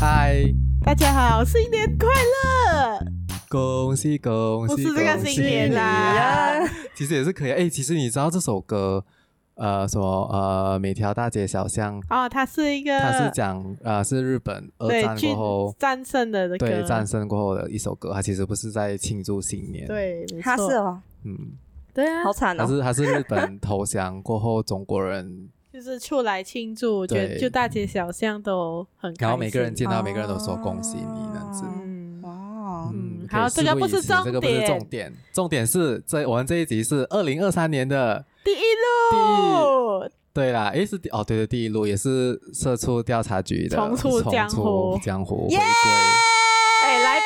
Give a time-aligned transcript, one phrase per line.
[0.00, 0.42] 嗨，
[0.82, 3.04] 大家好，新年快乐！
[3.50, 4.74] 恭喜恭喜！
[4.74, 7.50] 不是这个新年啦，其实也是可以。
[7.50, 9.04] 哎，其实你知道这首歌，
[9.56, 18.10] 呃，什么呃，每条大街小巷哦，它是一个，它是讲呃，是日本二战过后战胜的那个，对，战胜过后的一首歌。
[18.14, 21.36] 它其实不是在庆祝新年，对，它是哦，嗯，
[21.94, 25.48] 对啊，好惨哦，它是它是日本投降过后中国人。
[25.72, 31.64] 就是出来庆祝，我觉得就大街小巷都很然后每个人见到每个人都说恭喜你，这样子。
[32.22, 40.06] 哦，嗯，好，这个不是重点，这个不是重点，重点是这我们这一集是二零二三年的第一路。
[40.34, 45.62] 对啦，诶是哦，对对，第一路也是社畜调查局的重出江湖，江湖回归。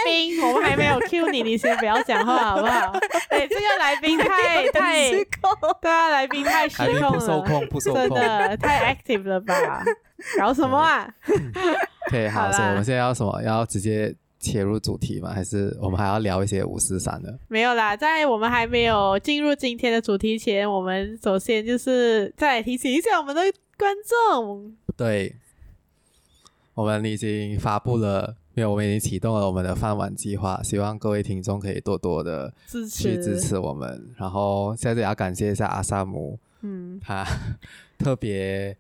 [0.07, 2.93] 宾，我们还没有 cue 你，你先不要讲话好不好？
[3.29, 9.85] 哎，这个来宾太太失控，对啊，来宾太失控了，不受控，不受控，真的太 active 了吧？
[10.39, 11.13] 搞什么啊
[12.09, 13.43] 可以 好，所以我们现在要什么？
[13.43, 15.31] 要直接切入主题吗？
[15.35, 17.37] 还是我们还要聊一些五四三的？
[17.49, 23.43] 没有啦，在我们还没有进入今天的主题前，我们首先就是再提醒一下我们的
[23.77, 23.93] 观
[24.33, 25.35] 众，对，
[26.75, 28.37] 我们已经发布了。
[28.57, 32.51] 因为我们已经启动了我们的饭碗计划，希望各位听众可以多多的
[32.91, 34.03] 去支持我们。
[34.17, 37.23] 然后现在也要感谢一下阿萨姆，嗯，他
[37.99, 38.75] 特别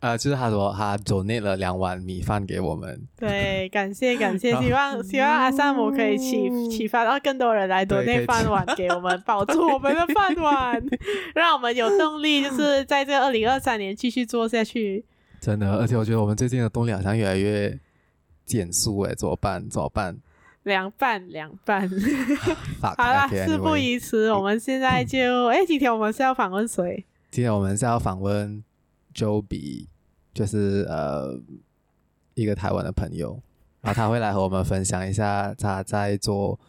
[0.00, 3.00] 呃，就是他说他 donate 了两碗米饭给我们。
[3.16, 10.78] 对，感谢感谢， 希望希望阿萨姆可以启启发到更多人来 donate 饭碗给我们，保住我们的饭碗，
[11.34, 15.06] 让我们有动力，就是在这二零二三年继续做下去。
[15.40, 17.78] 真的，而且我觉得我们最近的动力好像越来越。
[18.44, 19.68] 减速哎，怎么办？
[19.68, 20.18] 怎么办？
[20.64, 21.90] 凉拌凉拌。
[22.80, 27.04] 好啦，事不宜迟，我们现在就哎，今天我们是要访问谁？
[27.30, 28.62] 今天我们是要访问
[29.12, 29.88] Joby，
[30.32, 31.36] 就是呃
[32.34, 33.42] 一个台湾的朋友，
[33.80, 36.60] 然后他会来和我们分享一下他在做，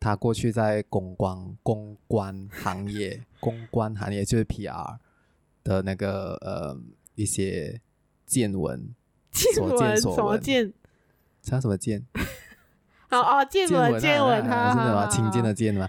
[0.00, 4.96] 他过去在公关公关行业， 公关行业就是 PR
[5.62, 6.80] 的那个呃
[7.16, 7.80] 一些
[8.24, 8.94] 见闻。
[9.34, 10.72] 见闻什么见？
[11.42, 12.06] 像什么见？
[13.10, 15.88] 好哦，见闻见闻，他是什么亲见的见吗？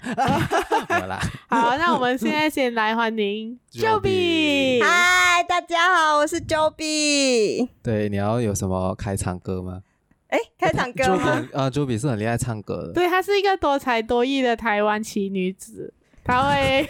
[0.90, 4.84] 好 啦，好，那我们现在先来欢迎 Joby。
[4.84, 7.70] 嗨，大家好，我是 Joby。
[7.82, 9.82] 对，你要有什么开场歌吗？
[10.28, 11.48] 哎，开场歌吗？
[11.54, 12.94] 啊，Joby 是很厉害唱歌的。
[12.94, 15.94] 对，她是一个多才多艺的台湾奇女子。
[16.26, 16.90] 他会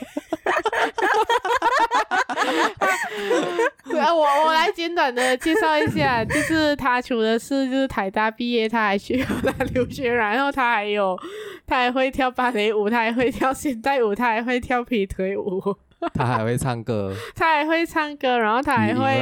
[3.99, 11.17] 啊，我我来简短的介绍一下，就是他除了是就是台大毕业，他还去了留学，然后他还有
[11.67, 15.61] 他还会跳芭蕾舞，他还会跳现代舞，他还会跳劈腿舞，
[16.15, 19.21] 他还会唱歌，他还会唱歌，然后他还会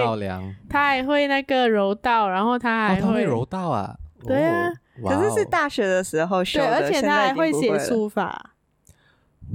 [0.69, 3.95] 他还会那个柔道，然后他还会，哦、他会柔道啊，
[4.27, 4.69] 对啊，
[5.01, 8.51] 哦、可是是大学的时候学的，对，而且他还会写书法。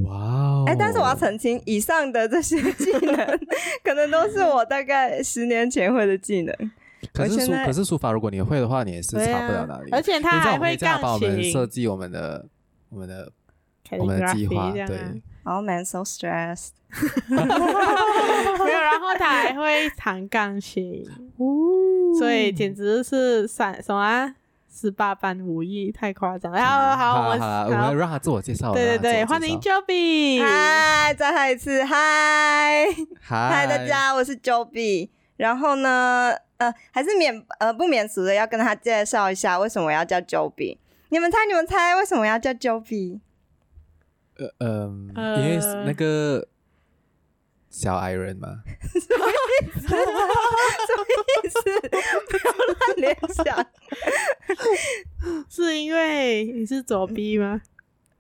[0.04, 0.64] 哇哦！
[0.66, 3.16] 哎，但是我要澄清，以上的这些技能，
[3.82, 6.54] 可能都是我大概十年前会的技能。
[7.12, 9.91] 可是书，可是书法，如果你会的话，你也是差不了哪里。
[9.91, 12.47] 而且他还会钢琴，我们设计我们的、
[12.91, 13.32] 我们的、
[13.98, 14.70] 我们的计划。
[14.72, 16.70] 对，Oh man, so stressed。
[17.28, 21.04] 没有，然后他还会弹钢琴，
[22.19, 24.34] 所以简直是三什么？
[24.78, 26.61] 十八般武艺太夸张了。
[26.61, 28.72] 好好，我们我们让他自我介绍。
[28.72, 30.41] 对对对，欢迎 Joby。
[30.41, 32.87] 嗨，再来一次，嗨
[33.21, 35.09] 嗨，大家，我是 Joby。
[35.37, 40.78] 然后呢，呃，还是免呃不免俗的要跟他介绍一下，为什么我要叫 Joby？
[41.09, 43.19] 你们猜，你们猜，为什么要叫 Joby？
[44.37, 45.09] 呃嗯，
[45.39, 46.47] 因为那个。
[47.70, 48.48] 小矮人吗？
[48.82, 49.88] 什么意思？
[49.88, 51.04] 什么
[51.44, 51.60] 意思？
[52.28, 53.66] 不要乱联想。
[55.48, 57.60] 是因为你是左臂吗？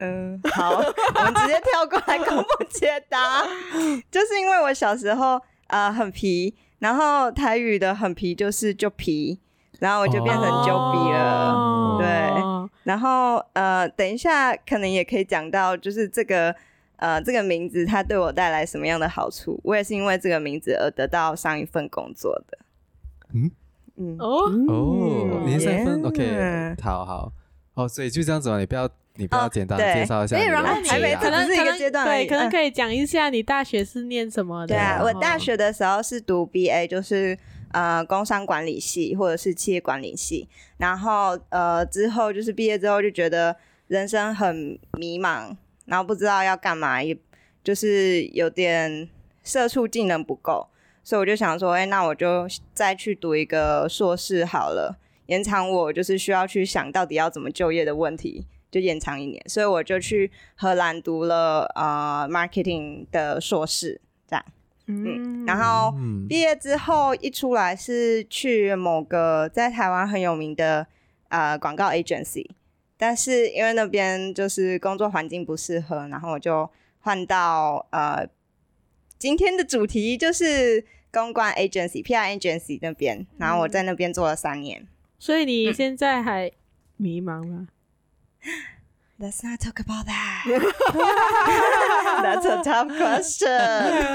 [0.00, 0.82] 嗯，好，我
[1.22, 3.42] 们直接跳过来公布解答。
[4.10, 9.40] 就是因为我小时候呃很皮，然后台语的很皮就是就皮，
[9.80, 11.52] 然后我就变成就比了。
[11.52, 12.06] 哦、对，
[12.84, 16.54] 然后呃，等一下可能也可以讲到，就是这个。
[16.98, 19.58] 呃，这个名字它对我带来什么样的好处？
[19.64, 22.58] 我也是因为这个名字而得到上一份工作的。
[23.34, 23.50] 嗯
[23.96, 27.32] 嗯哦哦，你上一份 OK，好好
[27.74, 30.36] 哦，所以就这样子嘛，你不要你不要简单介绍一下。
[30.36, 34.74] 哎，然后还没可能是一个阶段，对，可能可以讲一下你大学是念什么的？
[34.74, 37.38] 对啊，我大学的时候是读 BA，就是
[37.72, 40.48] 呃工商管理系或者是企业管理系，
[40.78, 43.56] 然后呃之后就是毕业之后就觉得
[43.88, 45.56] 人生很迷茫。
[45.88, 47.16] 然后不知道要干嘛，也
[47.64, 49.08] 就是有点
[49.42, 50.68] 社畜技能不够，
[51.02, 59.42] 所以我就想说，哎、欸，那我就再去读一个硕士好了，延长我就是需要去想到底要怎么就业的问题，就延长一年。
[59.48, 64.44] 所以我就去荷兰读了呃 marketing 的硕士，这样。
[64.86, 65.94] 嗯，然后
[66.28, 70.86] 毕业之后一出来是去某个在台湾很有名的
[71.28, 72.46] 呃广告 agency，
[72.98, 76.68] 但是因为那边就是工作环境不适合，然后我就
[77.00, 78.28] 换到呃
[79.18, 80.84] 今天的主题就是。
[81.10, 84.86] 公关 agency、PR agency 那边，然后我在那边做了三年。
[85.18, 86.52] 所以你 现在还
[86.98, 87.68] 迷茫吗
[89.18, 90.44] ？Let's not talk about that.
[92.22, 93.48] That's a tough question.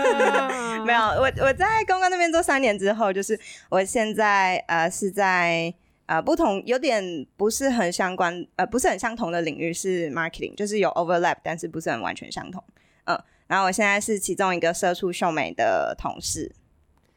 [0.85, 3.39] 没有，我我在公关那边做三年之后，就是
[3.69, 5.73] 我现在呃是在
[6.13, 12.63] 呃不同有点不是很相关呃不是很相同的领域是 marketing，就是有 overlap，但是不是很完全相同。
[13.05, 16.53] 嗯，然后我现在是其中一个社畜秀美的同事。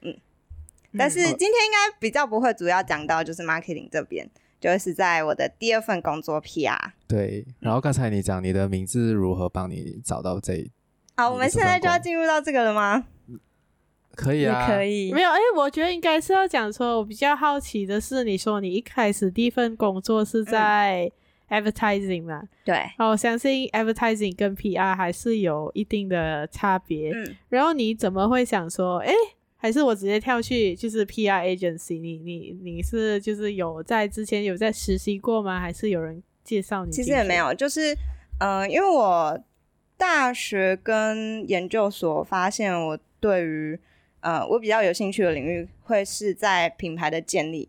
[0.00, 0.16] 嗯
[0.96, 4.26] 但是今天应该比较不会主要讲到就是 marketing 这边，
[4.58, 6.92] 就是在我的第二份工作 PR。
[7.06, 10.70] 对，然后刚才你讲你的名字如何帮你找到这？
[11.16, 13.04] 好，我们现在就要进入到这个了吗？
[14.16, 15.12] 可以啊，可以。
[15.12, 21.08] 没有，哎、欸，我觉得应该是要讲说，我比较好奇的是，你说你一开始第一份工作是在
[21.50, 22.40] advertising 嘛？
[22.42, 22.76] 嗯、对。
[22.98, 27.12] 哦，我相信 advertising 跟 PR 还是有一定的差别。
[27.12, 27.36] 嗯。
[27.50, 29.14] 然后你怎么会想说，哎、欸？
[29.58, 31.98] 还是我直接跳去就是 PR agency？
[31.98, 35.58] 你你你是就是有在之前有在实习过吗？
[35.58, 36.92] 还是有人介绍你？
[36.92, 37.94] 其实也没有，就是
[38.38, 39.40] 嗯、呃，因为我
[39.96, 43.80] 大学跟研究所发现，我对于
[44.20, 47.68] 呃我比较有兴趣的领域会是在品牌的建立，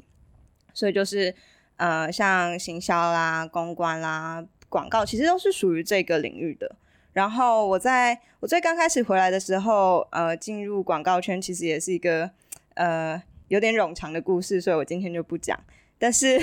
[0.73, 1.33] 所以就是
[1.77, 6.75] 呃像行销啦、公关啦、广告，其实都是属于这个领域的。
[7.13, 12.29] 然后我在我最刚开始回来的时候，呃，进入广告圈其实也是一个
[12.75, 15.59] 呃有点冗长的故事，所以我今天就不讲。
[15.99, 16.39] 但是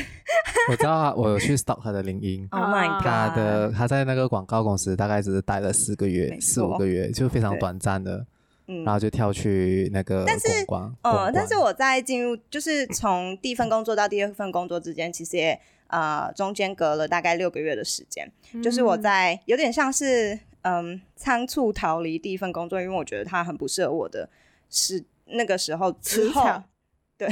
[0.68, 8.26] 我知道我有去 stalk 他的领英， Oh my god，他的他在那个广告公司大概只是待了四个月，四五个月，就非常短暂的，
[8.66, 20.38] 嗯，然后就跳去那个但是公关，呃，但是我在进入就是 从第一份工作到第二份工作之间，其实也呃中间隔了大概六个月的时间，嗯、就是我在有点像是。
[20.66, 24.26] 嗯，仓促逃离第一份工作，因为我觉得它很不适合我的，
[24.70, 26.42] 是那个时候之后，
[27.18, 27.28] 对，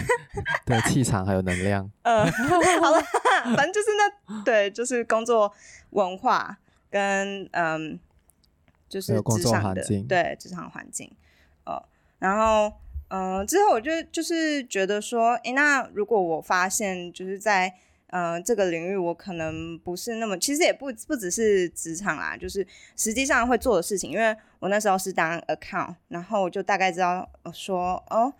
[0.64, 1.90] 对，气场还有能量。
[2.00, 2.98] 嗯，好了，
[3.54, 5.52] 反正就是那对，就是工作
[5.90, 6.56] 文化
[6.88, 8.00] 跟嗯，
[8.92, 11.10] 就是职场的对职场环境。
[11.64, 12.72] 哦、嗯，然后
[13.08, 17.74] 嗯，之后我就就是觉得说，诶，那如果我发现就是在。
[18.14, 24.10] 嗯、呃，这个领域我可能不是那么，其实也不不只是职场啦，就是实际上会做的事情。
[24.10, 28.30] 因为我那时候是当 account，然后就大概知道说，哦，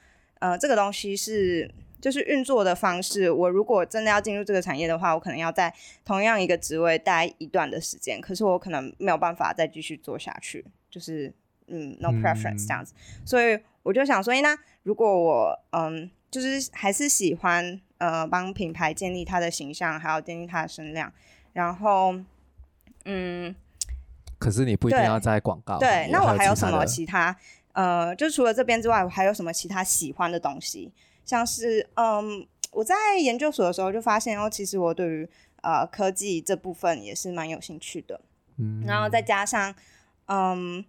[0.40, 1.70] 呃，这个东西是
[2.02, 3.30] 就是运作的方式。
[3.30, 5.72] 我如果真的要进入这个产业的话，我可能要在
[6.04, 11.32] 同样一个职位待一段的时间，可是我可能没有办法再继续做下去，就是
[11.68, 12.92] 嗯，no preference 这样子。
[12.96, 17.80] 嗯、所以我就想说，那如果我嗯，就是还是喜欢。
[18.02, 21.12] 呃，帮品牌建立它的形象，还有建立它的声量，
[21.52, 22.12] 然后，
[23.04, 23.54] 嗯，
[24.40, 25.78] 可是你不一定要在广告。
[25.78, 27.36] 对，那我还有什么其他？
[27.74, 30.90] 呃，就除了这边之外，我还有什么其他喜欢的东西？
[31.24, 35.28] 像是，嗯，我在研究所的时候就发现哦，其实我对于
[35.62, 38.20] 呃科技这部分也是蛮有兴趣的。
[38.58, 39.74] 嗯，然后再加上，
[40.26, 40.84] 嗯，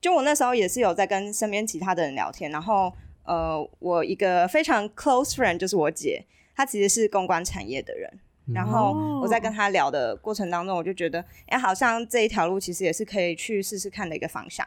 [0.00, 2.92] 就我那时候也是有在跟身边其他的人聊天，然后。
[3.24, 8.12] 呃，我一个非常 close friend 就是我姐，她其实是公关产业的人。
[8.52, 14.66] 然后我在跟她聊的过程当中，我就觉得，哎、欸，好像这一条路其实也是可以去试试看的一个方向。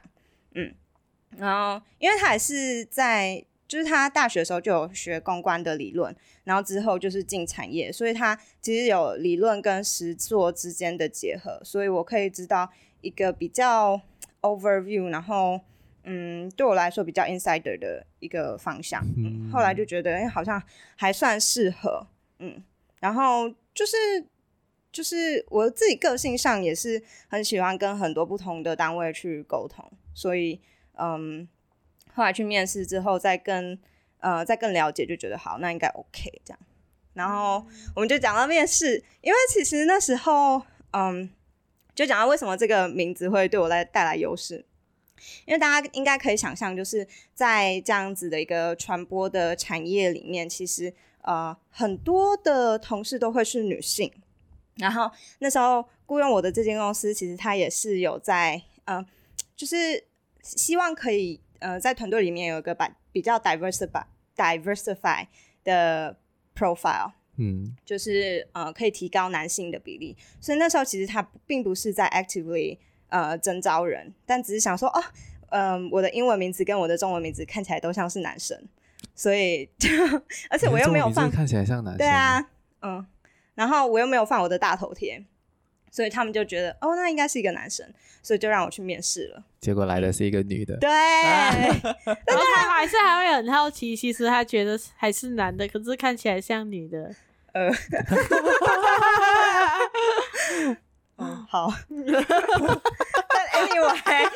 [0.54, 0.74] 嗯，
[1.36, 14.02] 然后因为她也是在，就是他大学的时候就有学公关的理论，然后之后就是进产业，所以他其实有理论跟实作之间的结合，所以我可以知道一个比较
[14.42, 15.60] overview，然后。
[16.08, 20.62] 嗯，对我来说比较 insider 的一个方向，嗯，后来就觉得，哎，好像
[20.96, 22.06] 还算适合，
[22.38, 22.64] 嗯，
[23.00, 23.98] 然后就是
[24.92, 30.62] 就是我自己个性上也是很喜欢跟很多不同的单位去沟通，所以，
[31.00, 31.48] 嗯，
[32.16, 33.78] 后来去面试之后，再更
[34.20, 36.60] 呃再更了解，就觉得好，那应该 OK 这样，
[37.14, 40.62] 然后我们就讲到面试，因为其实那时候，
[40.94, 41.30] 嗯，
[41.94, 44.66] 就讲到为什么这个名字会对我来带来优势。
[45.46, 54.12] 因为大家应该可以想象，就是在这样子的一个传播的产业里面，其实呃很多的同事都会是女性。
[54.76, 59.04] 然后那时候雇佣我的这间公司，其实它也是有在呃，
[59.56, 60.04] 就是
[60.44, 64.04] 希望可以呃，在团队里面有一个把比较 diversify
[64.38, 65.26] diversify
[65.64, 66.16] 的
[66.56, 70.16] profile，嗯，就是呃可以提高男性的比例。
[70.40, 72.78] 所以那时候其实他并不是在 actively
[73.10, 75.04] 呃征招人，但只是想说哦，
[75.50, 78.56] 嗯、呃，我的英文名字跟我的中文名字看起来都像是男生，
[79.16, 79.90] 所以 就
[80.52, 82.48] 而且我又没有放看起来像男生，对啊，
[82.84, 83.04] 嗯，
[83.56, 85.26] 然后我又没有放我的大头贴。
[85.96, 87.88] 所以他们就觉得，哦，那应该是一个男生，
[88.22, 89.42] 所以就让我去面试了。
[89.62, 90.76] 结果来的是一个女的。
[90.76, 97.16] 对， 然后他还是还会很好奇，其实他觉得还是男的，可是看起来像女的。
[97.54, 97.70] 呃，
[101.16, 101.72] 嗯， 好。
[101.88, 104.28] 但 anyway，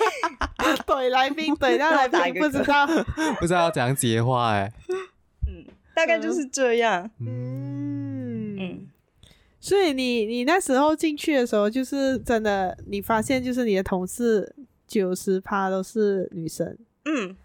[0.87, 2.87] 怼来宾怼到来宾，不知道
[3.37, 4.71] 不知道要怎样接话哎。
[5.45, 7.11] 嗯，大概就是这样。
[7.19, 8.38] 嗯嗯。
[9.61, 14.55] 所以你你那时候进去的时候，就是真的，你发现就是你的同事
[14.87, 16.77] 九十趴都是女生。
[17.03, 17.35] 嗯，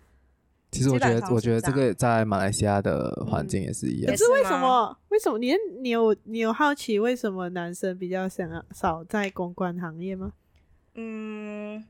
[0.71, 4.13] 其实我觉得，我觉得这个在马来西亚的环境也是一样。
[4.13, 4.97] 可是为什么？
[5.09, 10.33] 为什么你你有你有好奇为什么男生比较想要少在公关行业吗？
[10.95, 11.85] 嗯，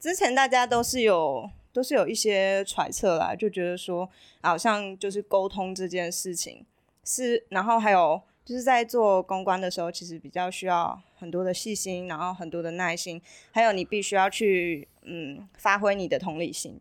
[0.00, 4.10] 之前大家都是有都是有一些揣测啦，就觉得说
[4.42, 6.66] 好像就是沟通这件事情
[7.04, 8.20] 是，然后还有。
[8.44, 13.20] 就是在做公关的时候，其实比较需要很多的细心，然后很多的耐心，
[13.50, 16.78] 还有你必须要去嗯发挥你的同理心。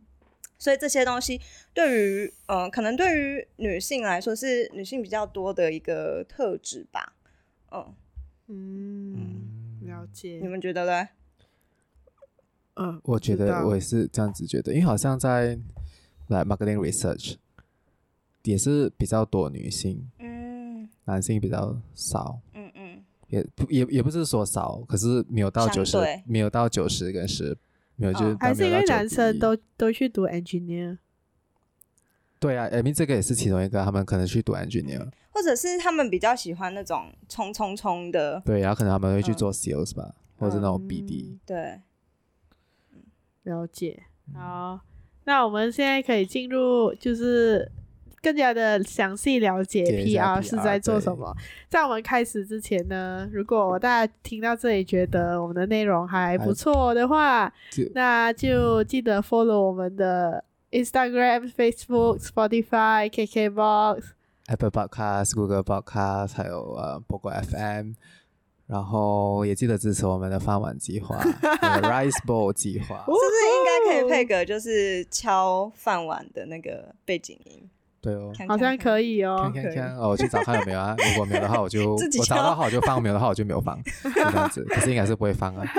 [0.59, 1.41] 所以这些东西
[1.73, 7.13] 对于嗯、呃，可能对于女性来说是女性比较多的一个特质吧。
[7.71, 7.93] 嗯
[8.47, 10.39] 嗯，了解。
[10.41, 11.09] 你们觉得呢？
[12.75, 15.57] 嗯，我觉得我也是这样子觉得，因为好像在
[16.27, 17.35] 来 marketing research
[18.43, 20.09] 也是比较多女性。
[20.19, 20.32] 嗯。
[21.05, 27.57] 男性比较少，嗯嗯，也也也不是说少，可是没有到九十，没有到九十跟十，
[27.97, 30.97] 没有就是还是因为男生都都去读 engineer，
[32.39, 41.81] 对啊，I mean 这个也是其中一个，他们可能去读 engineer，或者是他们比较喜欢那种冲冲冲的，对，然后可能他们会去做 sales 吧，或者那种 BD，对，
[43.43, 44.03] 了解。
[44.33, 44.79] 好，
[45.25, 47.69] 那我们现在可以进入就是。
[48.23, 51.35] 更加的详细了解 PR 是在做什么。
[51.69, 57.51] 在我们开始之前呢，如果大家听到这里觉得我们的内容还不错的话，
[57.93, 64.03] 那就记得 follow 我们的 Instagram、Facebook、Spotify、KKBox、
[64.47, 67.91] Apple Podcast、Google Podcast，还有呃 Pogo FM，
[68.67, 71.17] 然后也记得支持我们的饭碗计划
[71.61, 77.69] Rice Bowl 计划，是不是应该可以配个就是敲饭碗的那个背景音？
[78.03, 79.49] 对哦，好像可以哦。
[79.53, 80.93] 看看看哦，我去找看有没有啊。
[80.99, 84.61] 如果没有的话，我就我找到好就放，没有的话我就没有放，就这样子。
[84.65, 85.65] 可是应该是不会放啊。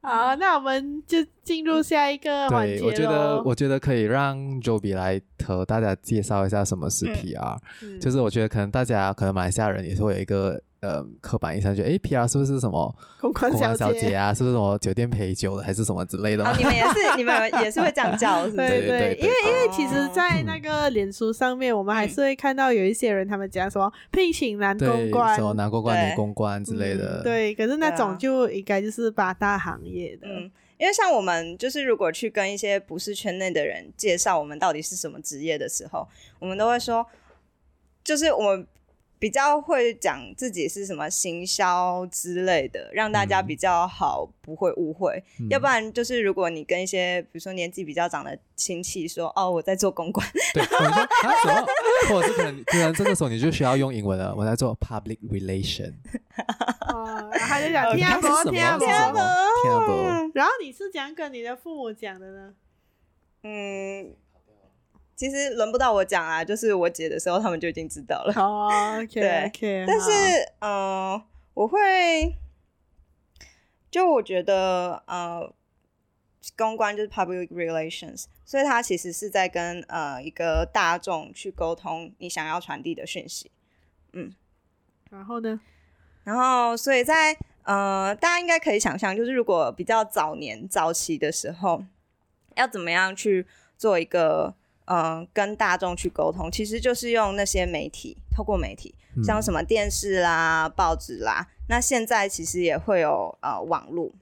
[0.00, 2.78] 好，那我们就进入下一个环节。
[2.78, 7.58] 对，我觉得我觉得可以让 Joby 来和大家介绍一下什么是 PR。
[7.82, 10.62] 嗯，就是我觉得可能大家可能马来西亚人也是会有一个。
[10.84, 14.34] 呃，刻板印象觉得，哎，PR 是不是什么公关小姐啊？
[14.34, 16.44] 是不是什么酒店陪酒的，还是什么之类的？
[16.44, 18.68] 哦，你们也是，你们 也是会这样叫，是不是？
[18.68, 27.22] 对对，因为因为其实，在那个脸书上面，我们还是会看到有一些人，他们讲说聘请男公关，什么男公关、女公关之类的。
[27.22, 30.28] 对，可是那种就应该就是八大行业的。
[30.28, 36.06] 嗯，因为像我们就是如果去跟一些不是圈内的人介绍我们到底是什么职业的时候，
[36.38, 37.06] 我们都会说，
[38.04, 38.66] 就是我们。
[39.24, 45.24] 比较会讲自己是什么行销之类的，让大家比较好不会误会。
[45.40, 51.00] 嗯、要不然就是如果你跟一些比如说年纪比较长的亲戚说哦，我在做公关，对，或者说
[51.52, 51.64] 啊，
[52.10, 55.94] 或者是可能可能这个时候你就需要用英文了，我在做 public relation。
[56.92, 58.90] 哦，他就讲听不懂，听不懂，
[59.62, 60.32] 听不懂。
[60.34, 62.54] 然后你是怎样跟你的父母讲的呢？
[63.44, 64.14] 嗯。
[65.16, 68.32] 其实轮不到我讲啊，就是我姐的时候，他们就已经知道了。
[68.36, 70.10] 哦、oh,，OK，对，okay, 但是，
[70.58, 71.22] 呃，
[71.54, 72.36] 我会，
[73.92, 75.52] 就我觉得，呃，
[76.56, 83.52] 公关就是 public relations，所以它其实是在跟呃一个大众去沟通你想要传递的讯息。
[84.12, 84.34] 嗯，
[85.10, 85.60] 然后呢？
[86.24, 91.84] 然后，所以在呃，大家应该可以想象，就是如果比较早年早期的时候，
[92.56, 93.46] 要怎么样去
[93.78, 94.54] 做一个。
[94.86, 101.48] 嗯，跟大众去沟通，其实就是用那些媒体，透过媒体，像什么电视啦、报纸啦。
[101.68, 104.12] 那现在其实也会有呃网络。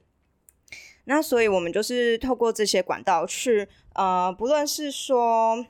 [1.05, 5.65] 那所以我们就是透过这些管道去呃，不论是说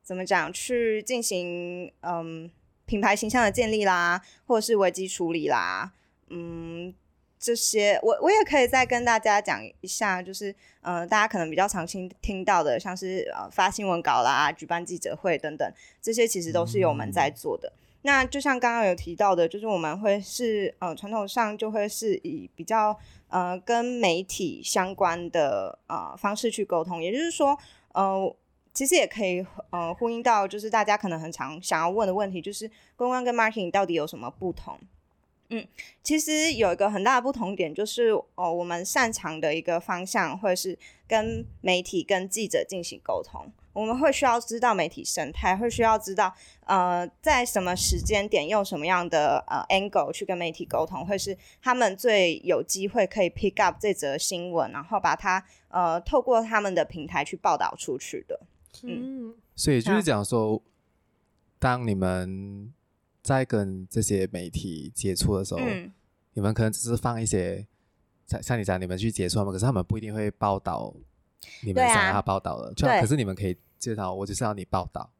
[0.00, 2.48] 怎么讲，去进行嗯
[2.86, 5.92] 品牌形象的建立啦，或者是危机处理啦，
[6.28, 6.94] 嗯，
[7.44, 15.70] 这些，我我也可以再跟大家讲一下，就是呃，大家可能比较常听听到的，像是呃发新闻稿啦、举办记者会等等，
[16.00, 17.70] 这些其实都是由我们在做的。
[17.76, 22.98] 嗯、那就像刚刚有提到的，就是我们会是呃传统上就会是以比较
[23.28, 27.58] 呃跟媒体相关的呃方式去沟通，也就是说
[27.92, 28.34] 呃。
[28.72, 34.76] 其实也可以，呃，呼应到就是大家可能很常想要问的问题，就是公关跟 marketing 到底有什么不同？
[35.58, 35.68] 嗯，
[36.02, 43.50] 其实有一个很大的不同点，就是哦，我们擅长的一个方向会是跟媒体、跟记者进行沟通。
[43.72, 46.32] 我们会需要知道媒体生态，会需要知道
[46.64, 58.40] 呃，在什么时间点用什么样的呃 angle 去跟媒体沟通，会是他们最有机会可以 pick up 这则新闻，然后把它呃透过他们的平台去报道出去的。
[58.84, 60.62] 嗯，所以就是讲说，
[61.58, 62.72] 当你们
[63.24, 65.90] 在跟这些媒体接触的时候，嗯，
[66.34, 67.66] 你们可能只是放一些，
[68.28, 70.94] 像像你讲，你们去接触他们，可是他们不一定会报道
[71.62, 75.10] 你们想要他报道的，就可是你们可以介绍，我就是要你报道。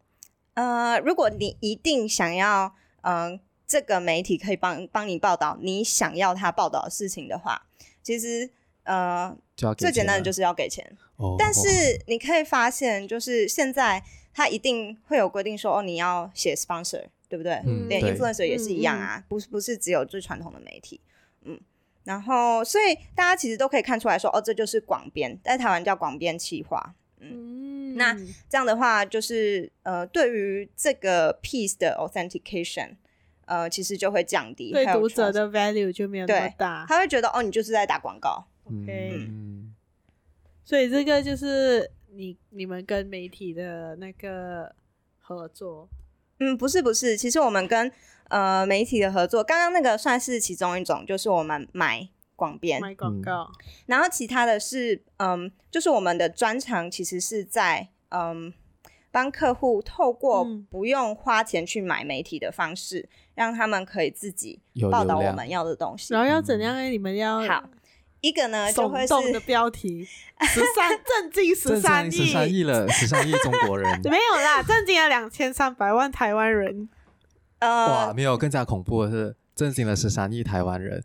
[0.53, 7.67] 呃，如果你一定想要，嗯、呃，这个媒体可以帮帮你报道你想要他报道的事情的话，
[8.03, 8.51] 其实。
[8.87, 9.35] 呃，
[9.79, 10.85] 最简单的就是要给钱。
[11.17, 17.55] 哦，但是你可以发现，就是现在他一定会有规定说，哦，你要写 sponsor，对不对？
[17.67, 21.01] 嗯，连 influencer 也是一样啊，嗯、不是不是只有最传统的媒体。
[21.43, 21.59] 嗯，
[22.05, 26.95] 然后所以大家其实都可以看出来说，哦，这就是广编，在台湾叫广编企划。
[27.21, 28.15] 嗯，那
[28.49, 32.97] 这样的话，就是呃，对于这个 piece 的 authentication，
[33.47, 38.47] 呃，其实就会降低，对读者的 value 就没有那么大，他会觉得哦，你就是在打广告。
[38.65, 39.75] OK，嗯，
[40.65, 44.75] 所以这个就是你你们跟媒体的那个
[45.19, 45.89] 合作。
[46.39, 47.91] 嗯，不是不是，其实我们跟
[48.29, 53.51] 呃媒体的合作，刚刚那个算是其中一种，就是我们买广编买广告，
[53.87, 58.53] 然后其他的是嗯，就是我们的专长其实是在嗯
[59.11, 66.13] 帮客户透过不用花钱去买媒体的方式，嗯、让他们可以自己报道我们要的东西。
[66.13, 66.83] 然后要怎样呢？
[66.89, 67.65] 你们要好。
[68.25, 70.03] 一个呢，就会是耸动的标题，
[70.49, 76.89] 十三 震惊十三亿，十三亿了，十三亿中国人 没有啦，震惊了两千三百万台湾人。
[77.59, 81.03] 呃，哇，没有，更加恐怖的是震惊了十三亿台湾人。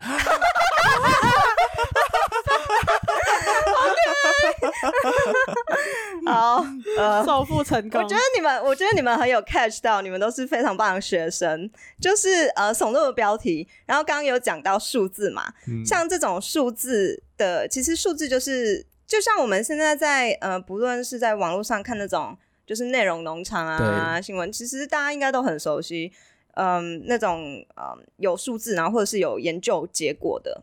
[6.30, 6.64] 好，
[6.96, 8.00] 呃，收复成功。
[8.00, 11.68] 我觉得你们，我觉得你们很有 catch 到，你们都是非常棒的学生。
[12.00, 26.12] 就是呃，耸动的标题，然后刚刚有讲到数字嘛，嗯、像这种数字的，其实数字就是，就像我们现在在呃，不论是在网络上看那种，就是内容农场啊新闻，其实大家应该都很熟悉，
[26.54, 30.62] 嗯、呃，那种呃有数字，然后或者是有研究结果的。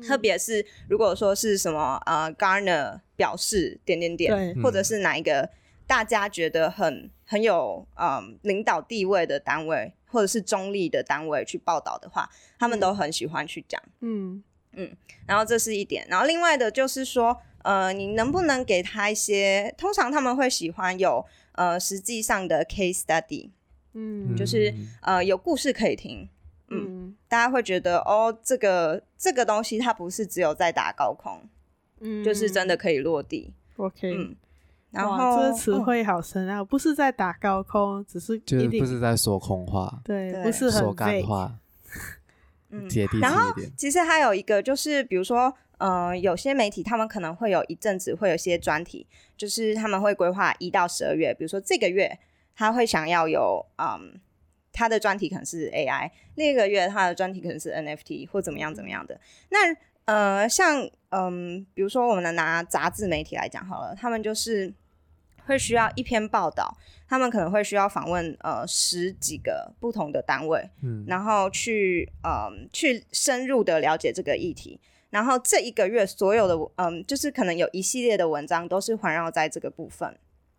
[0.00, 4.62] 特别是如果说是什么呃，Gartner 表示点点点，对。
[4.62, 5.50] 或者是哪一个
[5.86, 13.82] 大家觉得很很有嗯领导地位的单位，或者是中立的单位去报道的话，他们都很喜欢去讲。
[14.00, 14.42] 嗯。
[14.74, 14.90] 嗯，
[15.26, 19.74] 然后这是一点，然后另外的就是说，呃，你能不能给他一些？
[19.76, 21.22] 通常他们会喜欢有
[21.56, 23.50] 呃实际上的 case study，
[23.92, 26.26] 嗯，就是呃有故事可以听。
[26.72, 31.40] 嗯，大家会觉得哦，这个这个东西它不是只有在打高空，
[32.00, 33.52] 嗯，就是真的可以落地。
[33.76, 34.34] OK，嗯，
[34.90, 41.58] 然后这个词汇好深奥，不是在打高空，只是就是不是在说空话，对，不是很说干话。
[42.70, 42.88] 嗯，
[43.20, 49.06] 然后其实还有一个就是，比如说，呃，有些媒体他们可能会有一阵子会有些专题，
[49.36, 52.18] 就是他们会规划一到十二月，比如说这个月
[52.54, 54.20] 他会想要有嗯。
[54.72, 59.20] 他的专题可能是 AI，另一个月他的专题可能是 NFT 或怎么样怎么样的。
[59.50, 59.58] 那
[60.04, 64.72] 呃，像嗯，比如说我们拿杂志媒体来讲好了，他们就是
[65.46, 66.76] 会需要一篇报道，
[67.08, 74.80] 他们可能会需要访问呃十几个不同的单位，嗯，然后去嗯去深入的了解这个议题，
[75.10, 80.18] 然后这一个月所有的嗯，就是可能有一系列的文章都是环绕在这个部分。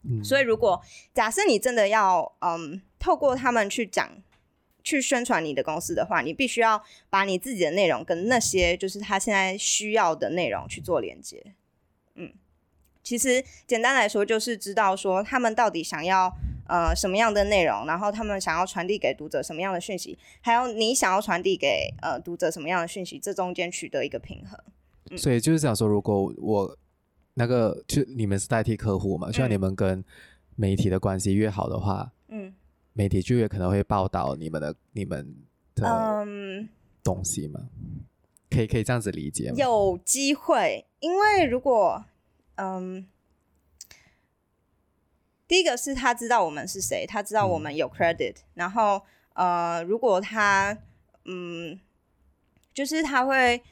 [0.09, 0.81] 嗯，所以如果
[1.13, 2.81] 假设你真的要嗯。
[3.03, 4.09] 透过他们去讲、
[4.81, 11.53] 去宣传你的公司的话，你必须要把你自己的内容跟那些就是他现在需要的内容去做连接。
[12.15, 12.31] 嗯，
[13.03, 16.31] 其实简单来说就是知道说他们到底想要
[16.69, 24.57] 呃什么样的内容，然后他们想要传递给读者什么样的讯息，还有你想要传递给呃读者什么样的讯息，这中间取得一个平衡。
[25.11, 26.77] 嗯、所以就是想说，如果我
[27.33, 30.03] 那个就你们是代替客户嘛，就像你们跟
[30.55, 32.53] 媒体的关系越好的话，嗯。
[32.95, 35.35] 媒体就越可能会报道你们的、你们
[35.73, 36.27] 的
[37.03, 37.67] 东西吗？
[38.51, 39.55] 可以可以这样子理解吗？
[39.57, 42.05] 有机会，因为如果
[42.53, 43.07] 嗯，
[45.47, 49.01] 第一个是他知道我们是谁，他知道我们有 credit，、嗯、然后
[49.33, 50.77] 呃，如果他
[51.25, 51.79] 嗯，
[52.75, 53.63] 就是他会，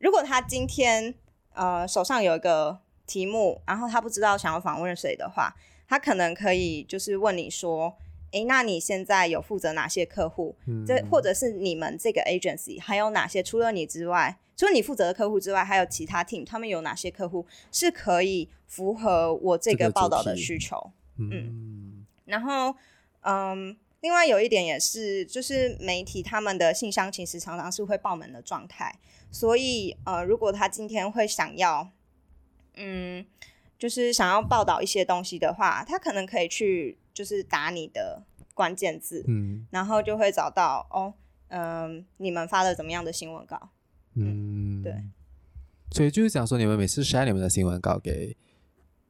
[0.00, 1.14] 如果他今天
[1.58, 5.54] 呃手上有一个题目，然后他不知道想要访问谁的话，
[5.86, 7.98] 他可能可以就是问你说。
[8.32, 10.54] 诶，那你现在有负责哪些客户？
[10.86, 13.42] 这、嗯、或者是你们这个 agency 还有哪些？
[13.42, 20.92] 除了你之外，除了你负责的客户之外，还有其他 team，他们有哪些客户是可以符合我这个报道的需求？
[21.16, 22.74] 嗯，嗯，然后
[23.22, 28.94] 嗯，另外有一点也是，就是媒体他们的信箱其实常常是会爆满的状态，
[29.30, 31.90] 所以呃，如果他今天会想要，
[32.74, 33.24] 嗯，
[33.78, 36.98] 就是想要报道一些东西的话，他可能可以去。
[37.18, 38.22] 就是打你的
[38.54, 41.12] 关键字，嗯，然后就会找到哦，
[41.48, 43.70] 嗯、呃，你们发了怎么样的新闻稿，
[44.14, 44.94] 嗯，对，
[45.90, 48.36] 所以就是讲说，你们每次 share 你们的新闻稿给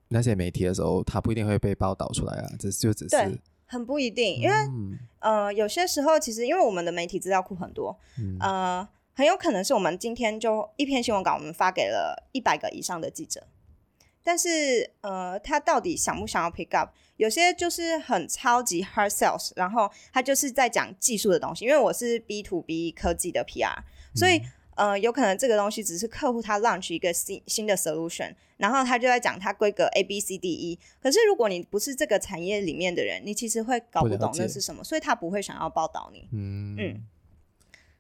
[0.09, 13.49] 那些媒体的时候，它不一定会被报道出来啊，这就只是对，很不一定，因为、嗯、呃，有些时候其实因为我们的媒体资料库很多，嗯、呃，很有可能是我们今天就一篇新闻稿，我们发给了一百个以上的记者。
[14.23, 16.91] 但是，呃，他到底想不想要 pick up？
[17.17, 21.65] 有些就是很超级 hard sales，然后他就是在讲技术的东西。
[21.65, 23.75] 因为我是 B to B 科技的 PR，
[24.15, 24.41] 所以，
[24.77, 30.79] 呃，有可能这个东西只是客户他 launch 一个新新的 solution，然后他就在讲他规格 A B C D E。
[31.03, 36.29] 可是如果你不是这个产业里面的人，你其实会搞不懂那是什么，所以他不会想要报道你。
[36.31, 37.03] 嗯嗯，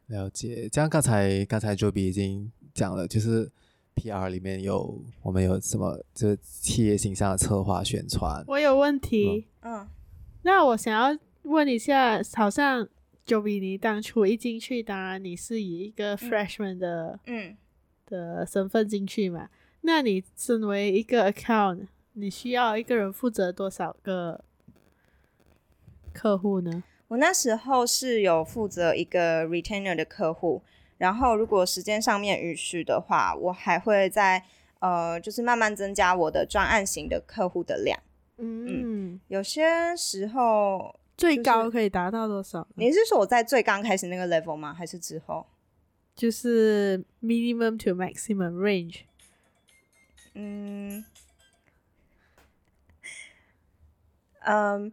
[0.09, 0.69] 了解。
[0.71, 3.51] 这样刚才刚才 Joey 已经讲了，就是。
[3.99, 6.01] PR 里面有我们有什么？
[6.15, 8.45] 就是企业形象的策划宣传。
[8.47, 9.89] 我有问题，嗯，
[10.43, 12.89] 那我想要问一下，好像
[13.27, 17.57] Joey 你当初一进去，当然你是以一个 freshman 的嗯
[18.07, 19.49] 的身份进去嘛？
[19.81, 24.45] 那你身为一个 account，你需要一个人负责多少个
[26.13, 26.85] 客户呢？
[27.09, 30.63] 我那时候是有负责一个 retainer 的客户。
[30.99, 34.43] 然后，如果时间上面允许的话，我还会在
[34.81, 37.97] 呃，就是慢慢增加我的专案型的客户的量。
[38.37, 42.67] 嗯，嗯，有些时候最高可以达到多少？
[42.75, 44.75] 你是说我在最刚开始那个 level 吗？
[44.75, 45.47] 还是之后？
[46.17, 49.03] 就是 minimum to maximum range。
[50.35, 51.05] 嗯，
[54.41, 54.93] 嗯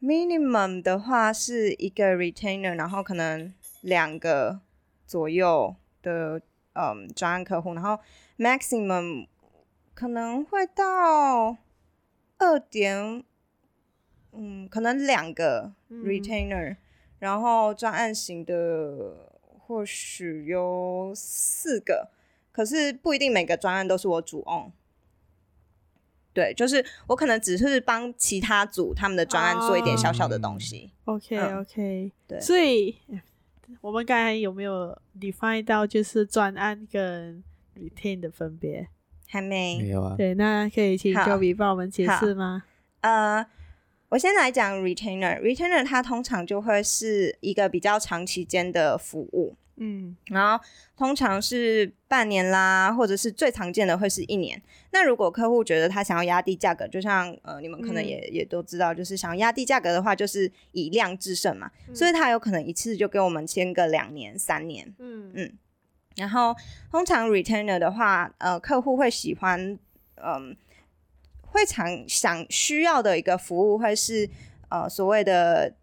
[0.00, 4.60] ，minimum 的话是一个 retainer，然后可能两个。
[5.10, 6.40] 左右的
[6.74, 7.98] 嗯专案客户，然后
[8.38, 9.26] maximum
[9.92, 11.56] 可能会到
[12.38, 13.24] 二点，
[14.30, 16.76] 嗯，可能两个 retainer，、嗯、
[17.18, 19.16] 然后专案型的
[19.58, 22.08] 或许有四个，
[22.52, 24.70] 可是不一定每个专案都是我主 own。
[26.32, 30.90] 对，就是我可能只是帮其他组他们的专案做一点小小的东西。
[31.04, 32.96] Oh, OK OK，、嗯、对，所以。
[33.80, 37.40] 我们刚才有没有 define 到就是专案跟
[37.78, 38.88] retain 的分别？
[39.28, 40.16] 还没，没有啊。
[40.16, 42.64] 对，那可以请 Joby 帮我们解释吗？
[43.02, 43.46] 呃，
[44.08, 45.40] 我先来讲 retainer。
[45.40, 49.54] retainer 它通常就会是一个比较长期间的服务。
[49.82, 50.62] 嗯，然后
[50.94, 54.60] 通常是半年啦，或者是最常见的会是一年。
[54.90, 61.96] 那如果客户觉得他想要压低价格，就像呃你们可能也、嗯、也都知道，就是想要压低价格的话，就是以量制胜嘛、嗯。
[61.96, 64.94] 所以他有可能一次就给我们签个两年、三年。
[64.98, 65.52] 嗯嗯。
[66.16, 66.54] 然后
[66.90, 69.58] 通常 retainer 的话，呃，客户会喜欢，
[70.16, 70.56] 嗯、呃，
[71.40, 74.28] 会常想需要的一个服务会是
[74.68, 75.74] 呃所谓的。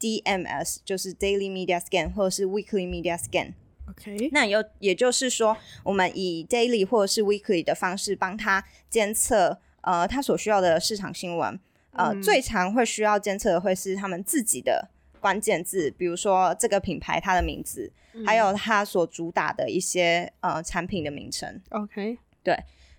[0.00, 3.52] DMS 就是 Daily Media Scan 或者是 Weekly Media Scan。
[3.88, 11.58] OK，那有也就是说，我们以 Daily 或者是 Weekly 的方式帮他监测呃他所需要的市场新闻。
[11.92, 21.62] 呃，嗯、最常会需要监测的会是他们自己的关键字，比如说这个品牌它的名字，嗯、还有它所主打的一些呃产品的名称。
[21.70, 22.54] OK，对，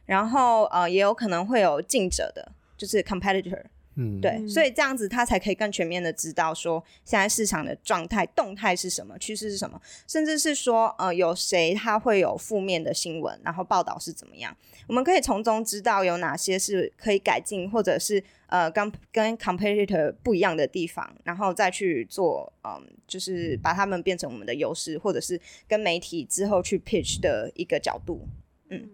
[0.06, 3.66] 然后呃也有可能会有竞者的，就是 Competitor。
[4.00, 14.56] 嗯，对，所以这样子他才可以更全面的知道说现在市场的状态、动态是什么，趋势是什么，甚至是说呃有谁他会有负面的新闻，然后报道是怎么样，
[14.88, 28.28] 我们可以从中知道有哪些是可以改进，或者是呃跟跟 competitor 不一样的地方，然后再去做嗯、呃，就是把他们变成我们的优势，或者是跟媒体之后去 pitch 的一个角度，
[28.70, 28.88] 嗯，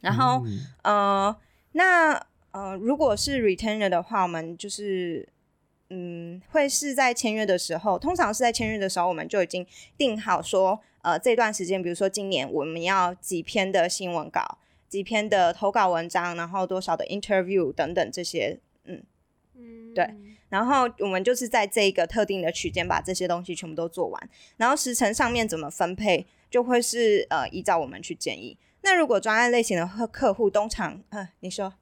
[0.00, 0.44] 然后
[0.82, 1.36] 呃
[1.72, 2.24] 那。
[2.54, 5.28] 呃，如果是 retainer 的话，我们就是，
[5.90, 9.66] 嗯，会是在签约的时候，通常是在签约的时候，我们就已经
[9.98, 19.02] 定好说，呃，这段时间，比如说今年我们要几篇的新闻稿，几篇的投稿文章，然后多少的 interview 等等这些，嗯
[19.56, 20.08] 嗯，对，
[20.48, 28.56] 然后我们就是在这一个特定的区间把这些东西全部都做完，然后时程上面怎么分配，就会是呃依照我们去建议。
[28.82, 31.74] 那如果专案类型的客客户，通常，嗯，你说，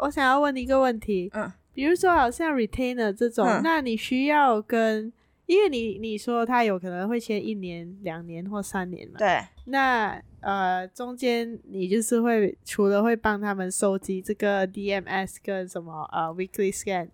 [0.00, 1.50] 我想要问你一个问题，嗯。
[1.72, 5.10] 比如说，好像 retainer 这种，嗯、那你需要跟，
[5.46, 9.14] 因为你你说他有可能会签一年、两年或三年嘛？
[9.18, 9.40] 对。
[9.66, 17.08] 那呃，中间你就是会除了会帮他们收集这个 DMS 跟什么呃 weekly scan，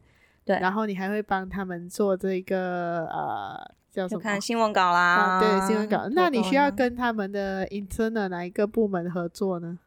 [0.45, 4.21] 对，然后你还会帮他们做这个呃叫什么？
[4.21, 5.17] 看新闻稿啦。
[5.17, 6.09] 啊、对，新闻稿。
[6.13, 9.79] 那你需要跟他们的 internal 哪一个部门合作呢？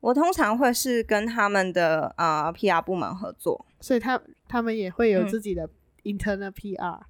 [0.00, 5.68] 我通常会是跟他们的呃 PR 部门合作，所以他他们也会有自己的
[6.04, 7.00] internal PR，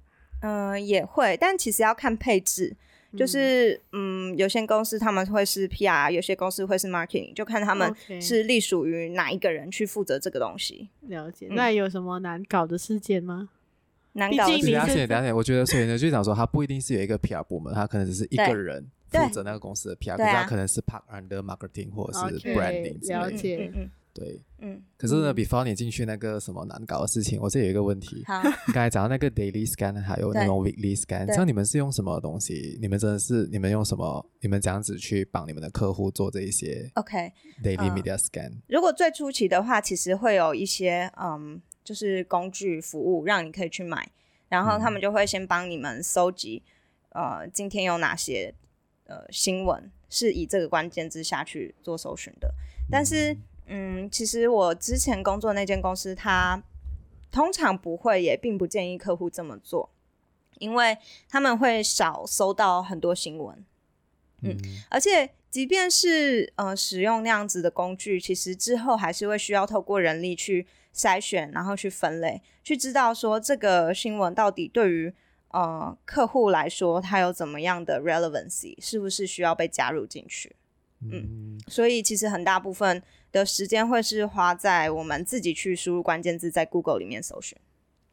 [0.41, 2.75] 嗯、呃，也会，但其实要看配置，
[3.15, 10.89] 就是嗯，嗯，有些公司他们会是 PR，有些公司会是 marketing，就看他们是隶属于哪一个人去负责这个东西。
[11.01, 13.49] 了解，那有什么难搞的事件吗？
[14.13, 15.31] 难搞的事件，了解了解。
[15.31, 18.89] 我觉得所以呢，就想说他不一定是有一个 PR 部门，他可能只是一个人。
[19.09, 23.29] 负责那个公司的 PR，可是他可能是 Park under marketing 或者是 branding 之类的。
[23.29, 23.71] 了解，
[24.11, 24.81] 对，嗯。
[24.97, 28.23] 可是呢，before 你进去那个什么难搞的事情，我这有一个问题。
[28.25, 28.41] 好。
[28.67, 32.77] 刚才讲到那个 daily scan，还有那种 weekly scan，像你们是用什么东西？
[32.81, 34.25] 你们真的是你们用什么？
[34.41, 37.31] 你们这样子去帮你们的客户做这一些？OK。
[37.63, 38.51] daily media scan。
[38.67, 44.09] 如果最初期的话，其实会有一些嗯，就是工具服务让你可以去买，
[44.49, 46.63] 然后他们就会先帮你们搜集，
[47.11, 48.53] 呃，今天有哪些。
[49.09, 52.53] 呃，新闻是以这个关键字下去做搜寻的，
[52.91, 56.61] 但是，嗯，其实我之前工作那间公司，它
[57.31, 59.89] 通常不会，也并不建议客户这么做，
[60.59, 60.95] 因为
[61.27, 63.65] 他们会少搜到很多新闻，
[64.43, 64.55] 嗯，
[64.91, 75.11] 而且即便是呃使用那样子的工具，其实之后还是会需要透过人力去筛选，然后去分类，去知道说这个新闻到底对于。
[75.51, 80.55] 呃，客户来说，他有怎么样的 relevancy，是不是需要被加入进去？
[81.01, 87.57] 嗯，嗯，所以其实很大部分的时间会是花在我们自己去输入关键字，在 Google 里面搜寻。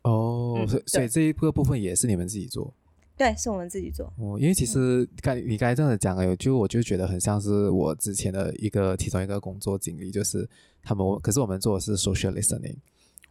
[0.03, 2.73] 哦，嗯、所以所以这一个部分也是你们自己做？
[3.19, 4.07] 对，是我们自己做。
[4.17, 10.49] 哦，因为其实刚你刚才这样子讲了，就我就觉得很像是我之前的一个其中一个工作经历，就是
[10.83, 12.77] 他们，可是我们做的是 social listening，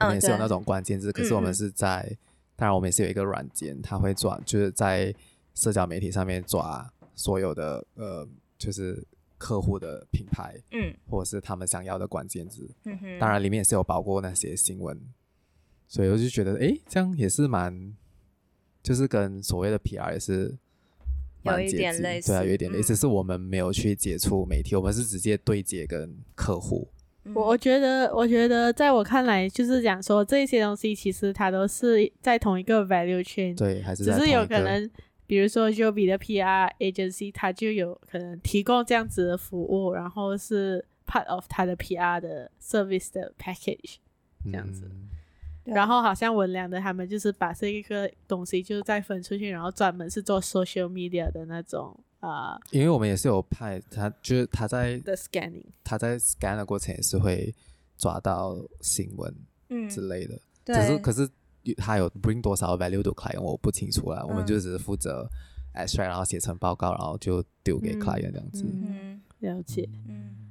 [0.01, 2.15] 我们也是有那种关键字，嗯、可是我们是在。
[2.55, 5.13] 当然，我们也是有一个软件，它会抓，就是在
[5.53, 9.05] 社交媒体上面抓所有的呃，就是
[9.37, 12.69] 客户的品牌，嗯，或者是他们想要的关键字。
[12.85, 13.19] 嗯哼。
[13.19, 14.97] 当然，里面也是有包括那些新闻，
[15.87, 17.93] 所以我就觉得，哎，这样也是蛮，
[18.81, 20.57] 就是跟所谓的 PR 也是
[21.43, 26.87] 有一点类似，对啊，有一点类似，只是我们没有去接触媒体，我们是直接对接跟客户。
[27.33, 34.89] 我我觉得，我觉得，在我看来，就是讲说这些东西，其实它都是在同一个 value chain，对，还是只是有可能，
[35.25, 43.95] 比如说 Joby 的 PR agency，它就有可能提供这样子的服务，然后是 part of 它的 PR 的 service 的 package
[44.43, 44.83] 这样子。
[44.85, 45.09] 嗯、
[45.73, 51.99] 然后好像文良的他们就是把这一个东西就再分出去，然后专门是做 social media 的那种。
[52.27, 57.53] 啊，因为我们也是有派他，就是他在 the scanning，他在 scan 的过程也是会
[57.97, 59.33] 抓到新闻
[59.89, 61.29] 之类的，嗯、对，只是可是
[61.77, 65.29] 他有 bring 多少 value to client 我不清楚啦，嗯、我们就只是负责
[65.73, 68.63] extract，然后写成报告，然后就丢给 client 这样子。
[68.63, 70.44] 嗯，嗯了解，嗯，好。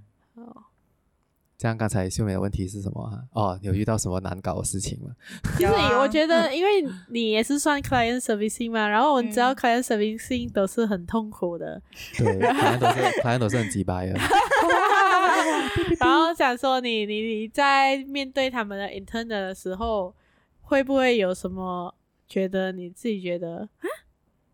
[1.57, 3.23] 这样，刚才秀美的问题是什么啊？
[3.33, 5.15] 哦，有遇到什么难搞的事情吗？
[5.57, 11.81] 其实我觉得，因为你也是算 client servicing 嘛，然后我们知道 client servicing 都是很痛苦的，
[12.19, 14.19] 对，反正都是 反正都是很鸡掰的。
[16.01, 20.15] 然后想说你，你你你在面对他们的 intern 的时候，
[20.61, 21.95] 会不会有什么
[22.27, 23.87] 觉得你自己觉得啊？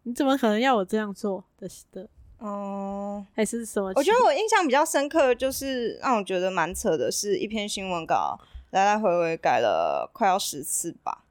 [0.03, 2.09] 你怎么可能要我这样做的的？
[2.41, 3.93] 哦，嗯、还是什么？
[3.95, 8.39] 我觉得我印象比较深刻，就是让我觉得蛮扯的，是一篇新闻稿
[8.71, 11.25] 来来回回改了快要十次吧。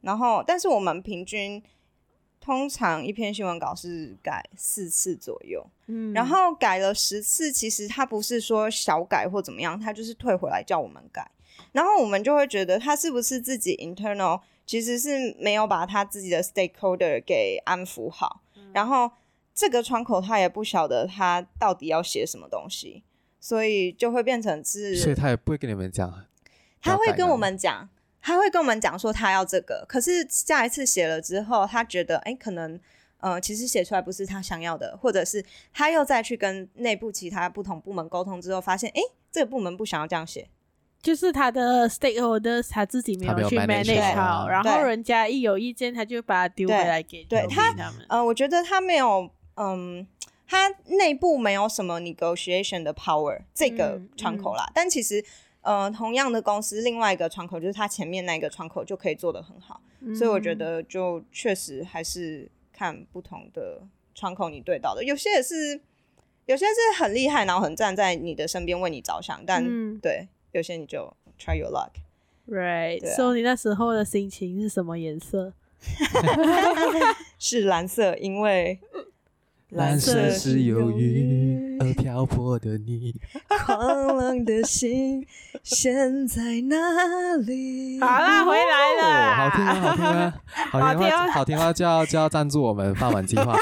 [0.00, 1.62] 然后，但是我们平均
[2.40, 5.66] 通常一篇新闻稿是改四次左右。
[5.86, 11.30] 嗯，然后改了十次，其实他不是说小改或怎么样，他就是退回来叫我们改。
[11.72, 19.10] 然后我们就会觉得他是不是自己 internal 其实是没有把他自己的 stakeholder 给安抚好，嗯、然后。
[19.54, 23.04] 这个窗口他也不晓得他到底要写什么东西，
[23.40, 26.26] 所以就会变成是，所以他也不会跟你们讲，
[26.82, 27.88] 他会跟我们讲，
[28.20, 32.78] 他会跟我们讲说他要这个，可是下一次写了之后，他觉得哎、欸，可能
[33.18, 40.48] 呃，其实写出来不是他想要的，或者是他又再去跟内部其他不同部门沟通之后，发现哎、欸，这个部门不想要这样写。
[41.00, 47.74] 就是他的 stakeholders 他自己没有去 manage 好，然后人家一有意见，他就把它丢回来给对他。
[48.08, 50.06] 呃，我觉得他没有，嗯，
[50.46, 54.64] 它内部没有什么 negotiation 的 power 这个窗口啦。
[54.64, 55.24] 嗯嗯、但其实，
[55.62, 59.80] 呃，同样的公司另外一个窗口，就是它前面那个窗口就可以做得很好。
[60.00, 63.82] 嗯、所以我觉得，就确实还是看不同的
[64.14, 65.80] 窗口你对到的，有些也是，
[66.46, 70.28] 有些是很厉害，然后很站在你的身边为你着想，但、嗯、对。
[70.52, 75.52] 有些你就 try your luck，right？、啊、所以你那时候的心情是什么颜色？
[77.40, 78.78] 是蓝色，因为
[79.74, 83.14] 蓝色是忧郁而漂泊的你，
[83.66, 85.26] 狂浪的心
[85.62, 86.76] 现在哪
[87.44, 87.98] 里？
[88.02, 90.34] 好啦，回来了，哦、好听啊，好听啊，
[90.70, 93.58] 好听啊， 好听啊，就要就要赞助我们饭碗计划，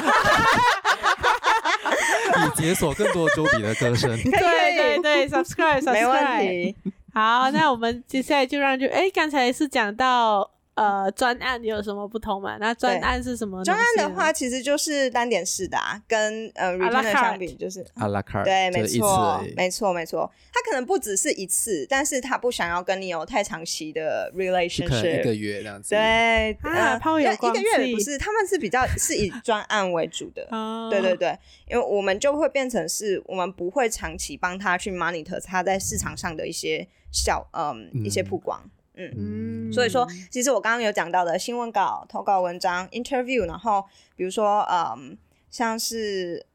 [2.36, 4.14] 以解锁更多周笔的歌声。
[4.22, 4.98] 对。
[5.02, 6.76] 对，subscribe，subscribe，没问题。
[7.14, 12.56] 好，那我们接下来就让就哎，刚才是讲到呃专案有什么不同嘛？
[12.58, 13.62] 那专案是什么？
[13.64, 20.30] 专案的话，其实就是单点式的啊，跟呃 retainer 相比就是阿拉卡，对，没错，没错，没错。
[20.52, 25.90] 他可能不只是一次，但是他不想要跟你有太长期的 relationship，一个月这样子。
[25.90, 30.46] 对，啊，抛有光，一个月不是，他们是比较是以专案为主的。
[30.90, 36.88] 对对对，因为我们就会变成是我们不会长期帮他去 monitor 他在市场上的一些。
[37.14, 38.58] 小嗯，一些曝光，
[38.94, 43.84] 嗯，嗯，所以说，其实我刚刚有讲到的新闻稿、投稿文章、interview，然后
[44.16, 45.16] 比如说嗯，
[45.50, 46.46] 像是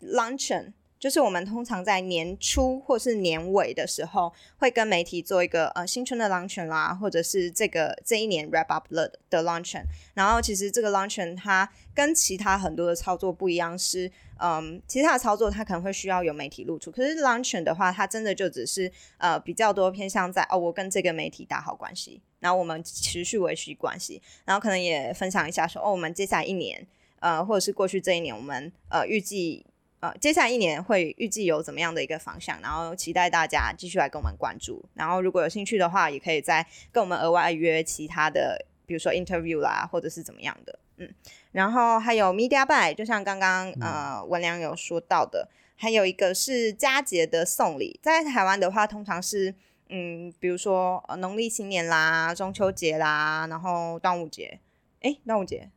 [0.00, 0.72] luncheon。
[1.00, 9.82] 就是我们通常在年初或是年尾的时候，会跟媒体做一个呃新春的 lunch 啦，或者是这个这一年 wrap up 了的 lunch。
[10.12, 26.86] 然后其实这个 lunch 它跟其他很多的操作不一样，是嗯，其他的操作它可能会需要有媒体露出，可是 lunch 的话，它真的就只是呃比较多偏向在哦，我跟这个媒体打好关系，然后我们持续维持关系，然后可能也分享一下说哦，我们接下来一年
[27.20, 29.64] 呃，或者是过去这一年，我们呃预计。
[30.00, 34.82] 呃，接下来一年会预计有怎么样的一个方向，然后期待大家继续来跟我们关注。
[34.94, 40.78] 然后如果有兴趣的话，也可以再跟我们额外约其他的，比如说 interview 啦，或者是怎么样的。
[40.96, 41.14] 嗯，
[41.52, 49.54] 然后还有 media buy，就像刚刚呃文良有说到的，还有一个是佳节的送礼，在台湾的话，通常是
[49.90, 54.60] 嗯，比如说呃农历新年啦、中秋节啦，然后端午节，
[55.00, 55.68] 诶，端午节，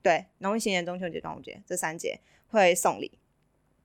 [0.00, 3.18] 对，农历新年、中秋节、端午节这三节会送礼。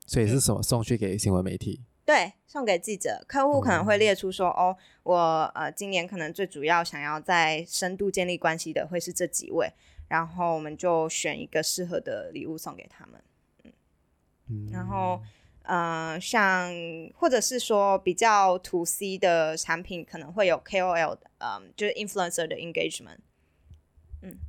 [0.10, 1.84] 所以是什么送去给新闻媒体？
[2.04, 3.24] 对，送给记者。
[3.28, 5.16] 客户可能会列出说，嗯、哦，我
[5.54, 9.72] 呃今年可能最主要想要在深度建立关系的会是这几位，
[10.08, 13.22] 然后我们就选一个适合的礼物送给他们。
[13.64, 13.72] 嗯，
[14.48, 15.22] 嗯然后
[15.62, 16.74] 呃像
[17.14, 23.20] 或者是说比较 to C 的产品，可能会有 KOL 的，嗯，就是 influencer 的 engagement。
[24.24, 24.40] 嗯，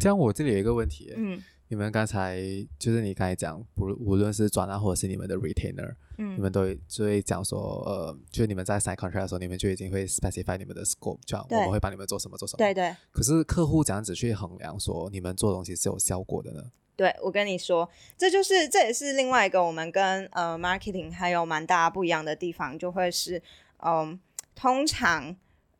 [0.00, 1.42] 这样我这里有一个问题，嗯。
[1.72, 2.38] 你们刚才
[2.78, 12.58] 就是你刚才讲，不无论是转让或者是你们的 retainer，嗯，你们都就会讲说，呃，就是你们在 sign contract 的时候，你们就已经会 specify 你们的 scope，这样我们会帮你们做什么做什么。
[12.58, 12.94] 对对。
[13.10, 16.62] 可是客户怎样子去衡量说你们做东西是有效果的呢？
[16.94, 23.38] 对，我跟你说，这就是这也是另外一个我们跟呃 marketing 还有蛮大不一样的地方，就会是
[23.78, 24.18] 嗯、呃，
[24.54, 25.34] 通常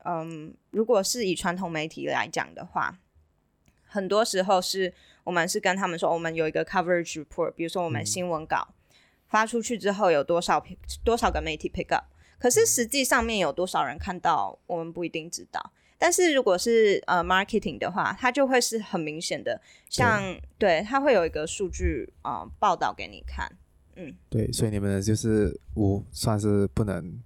[0.04, 2.98] 嗯、呃，如果是以传统媒体来讲的话，
[3.84, 4.94] 很多时候是。
[5.24, 8.68] 我们是跟他们说，我们有一个 coverage report，比如说我们新闻稿
[9.28, 10.64] 发出去之后有多少
[11.04, 12.04] 多少个媒体 pick up，
[12.38, 15.72] 可是实际上面有多少人看到，我们不一定知道。
[15.98, 20.20] 但是如果是呃 marketing 的话，它就会是很明显的，像
[20.58, 23.50] 对，对它会有一个数据啊、呃、报道给你看，
[23.94, 27.22] 嗯，对，所以你们就是无算是不能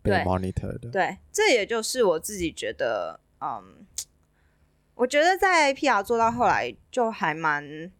[0.00, 3.84] 被 monitor 的，对，对，这也就是我自己觉得，嗯。
[4.94, 7.90] 我觉得在 PR 做到后来就还蛮，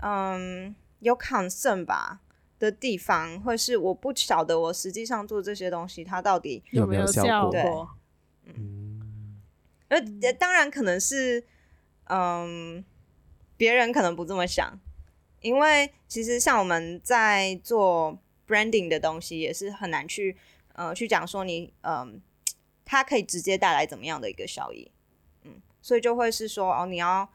[0.00, 2.20] 嗯，有 concern 吧
[2.58, 7.52] 的地方，或是我不晓得我实际上做这些东西它到底有没有效果？
[7.52, 9.40] 对，嗯，
[9.88, 10.00] 呃，
[10.32, 11.44] 当然可能是，
[12.06, 12.84] 嗯，
[13.56, 14.76] 别人可能不这么想，
[15.40, 20.36] 因为其实像我们在做 branding 的东西，也是很难去，
[20.72, 22.20] 呃，去讲说你，嗯，
[22.84, 24.90] 它可以直接带来怎么样的一个效益。
[25.80, 27.28] 所以就会是说哦，你要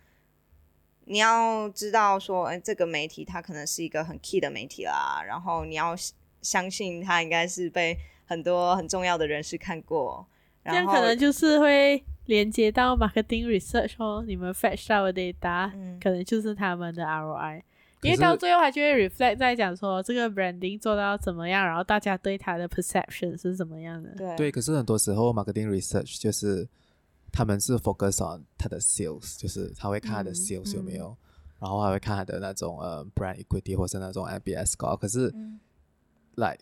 [1.05, 5.95] 你要知道说，哎，这个媒体它可能是一个很 key 的媒体啦，然后你要
[6.41, 10.25] 相信它应该是被很多很重要的人士看过，
[10.61, 17.61] 然后这样可能就是会连接到 marketing research 哦，你们 fetch 到的 data，、嗯、可能就是他们的 ROI，
[18.01, 24.09] 因为到最后他就会 reflect 在讲说这个 branding 做到怎么样，然后大家对他的 perception 是怎么样的。
[24.15, 26.67] 对，对，可是很多时候 marketing research 就是
[27.33, 31.17] 他们是 focus on 他的 sales，就是他会看他的 sales 有没有，嗯、
[31.59, 35.59] 然后还会看他的那种呃 brand equity 或是那种 MBS 高，可是、嗯
[36.35, 36.59] like,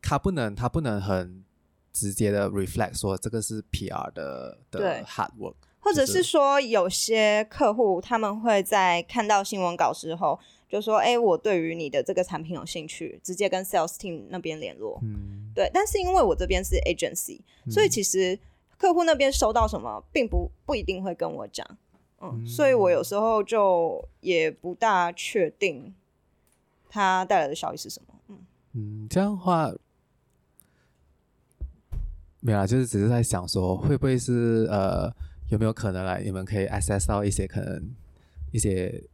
[0.00, 1.44] 他不能，他不能很。
[1.92, 10.38] 直接的 reflect 说这个是 PR 的的 hard work，或者是说有些客户他们会在看到新闻稿之后
[10.68, 15.68] 就说：“哎，我对于你的这个产品有兴趣，直接跟 sales team 那边联络。”嗯，对。
[15.74, 18.38] 但是因为我这边是 agency，所以其实
[18.80, 21.66] 客户那边收到什么，并不不一定会跟我讲。
[22.22, 25.94] 嗯，所以我有时候就也不大确定
[26.88, 28.14] 他带来的效益是什么。
[28.28, 28.38] 嗯
[28.72, 29.70] 嗯，这样的话。
[32.42, 35.12] 没有啊，就是只是在想说，会不会是呃，
[35.50, 37.94] 有没有可能来，你们可以 access 到一些可能
[38.50, 39.04] 一些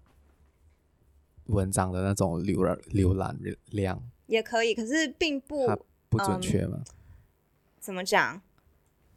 [1.46, 3.36] 文章的那种浏览浏览
[3.72, 5.66] 量，也可以，可是并不
[6.08, 6.78] 不准确吗？
[6.86, 6.94] 嗯，
[7.80, 8.40] 怎么讲？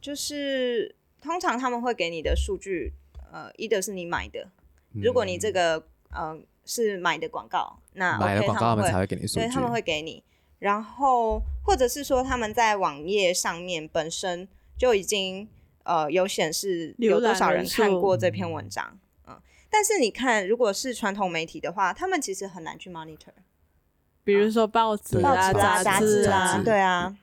[0.00, 2.92] 就是通常他们会给你的数据，
[3.32, 4.48] 呃，一的是你买的，
[4.92, 10.22] 如果你这个呃是买的广告，那 OK, 买的广告他们才会给你数据，对，他们会给你。
[10.58, 14.46] 然后，或者是说他们在网页上面本身
[14.76, 15.48] 就已经
[15.84, 19.40] 呃有显示有多少人看过这篇文章，嗯，
[19.70, 23.32] 但是你看，如果是传统媒体的话，他们其实很难去 monitor，
[24.22, 25.50] 比如说报纸啊、
[25.82, 27.16] 杂志啊，对啊，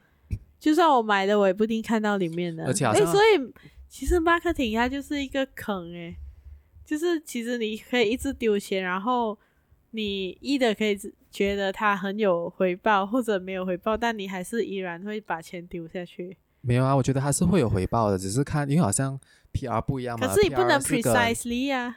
[0.60, 2.66] 就算我买的，我也不一定看到里面的。
[2.66, 3.53] 而且，哎，所以
[3.88, 6.16] 其实 marketing 它就是一个坑，哎，
[6.86, 9.38] 就是其实你可以一直丢钱，然后
[9.91, 10.97] 你一的可以。
[11.30, 16.36] 觉得它很有回报，或者没有回报，但你还是依然会把钱丢下去。
[16.62, 19.20] 没有啊，我觉得它是会有回报的，只是看，因为好像
[19.53, 20.26] PR 不一样嘛。
[20.26, 21.95] 可是你不能 precisely 啊。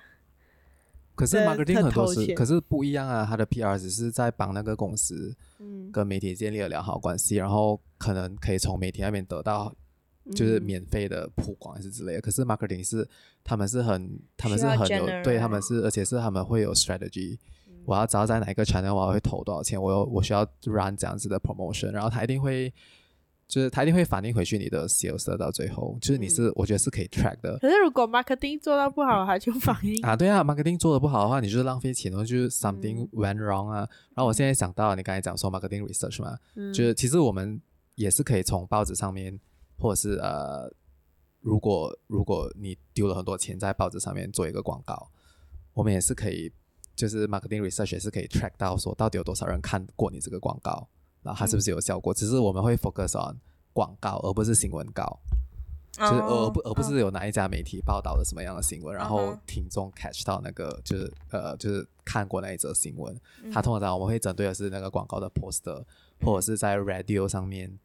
[1.20, 3.26] 可是 marketing 很多是，可是不一样啊。
[3.28, 9.74] 他的 PR 只是在帮那个公司，嗯跟媒体建立了良好关系，嗯、然后可能可以从媒体那边得到，
[10.34, 12.18] 就是免费的曝光还是之类的。
[12.18, 13.06] 嗯、可是 marketing 是，
[13.44, 17.36] 他们是很，他们是很有，对他们是，而且是他们会有 strategy。
[17.84, 22.72] 我要知道在哪一个 channel，我要会投多少钱，我有我需要 run 这样子的 promotion，然后他一定会，
[23.50, 27.58] 就是他一定会反映回去你的 sales 到最后，就是你是、嗯、我觉得是可以 track 的。
[27.58, 33.80] 可是如果 marketing 做到不好，他就反映啊，对啊，marketing 做的不好的话，你就是浪费钱，然后就是 something went wrong 啊。
[33.80, 37.60] 嗯、然后我现在想到你刚才讲说 marketing research 嘛，嗯、就是其实我们
[37.96, 39.38] 也是可以从报纸上面，
[39.76, 40.72] 或者是呃，
[41.40, 45.10] 如果如果你丢了很多钱在报纸上面做一个广告，
[45.74, 46.52] 我们也是可以。
[46.96, 50.86] 就是 marketing research 也是可以 track 到说到底有多少人看过你这个广告，
[51.22, 52.12] 然后它是不是有效果？
[52.12, 53.36] 嗯、只是我们会 focus on
[53.72, 55.18] 广告，而不是新闻稿，
[55.92, 63.18] 就是而不而不是有哪一家媒体报道了什么样的新闻，然后听众 catch 到那个就是呃就是看过那一则新闻。
[63.52, 65.84] 它通常我们会针对的是那个广告的 poster，
[66.20, 67.78] 或者是在 radio 上面，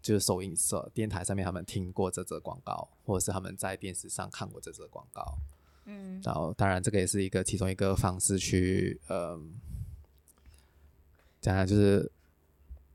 [0.00, 5.38] 就是收音社电台上面他们听过这则广告，或者是他们在电视上看过这则广告。
[5.86, 9.38] 嗯，然后当然这个也是一个其中一个方式去，呃，
[11.40, 12.10] 讲讲就是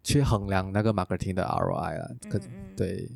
[0.06, 2.08] 去衡量那个 marketing 的 ROI 啊。
[2.30, 3.10] 可嗯嗯对。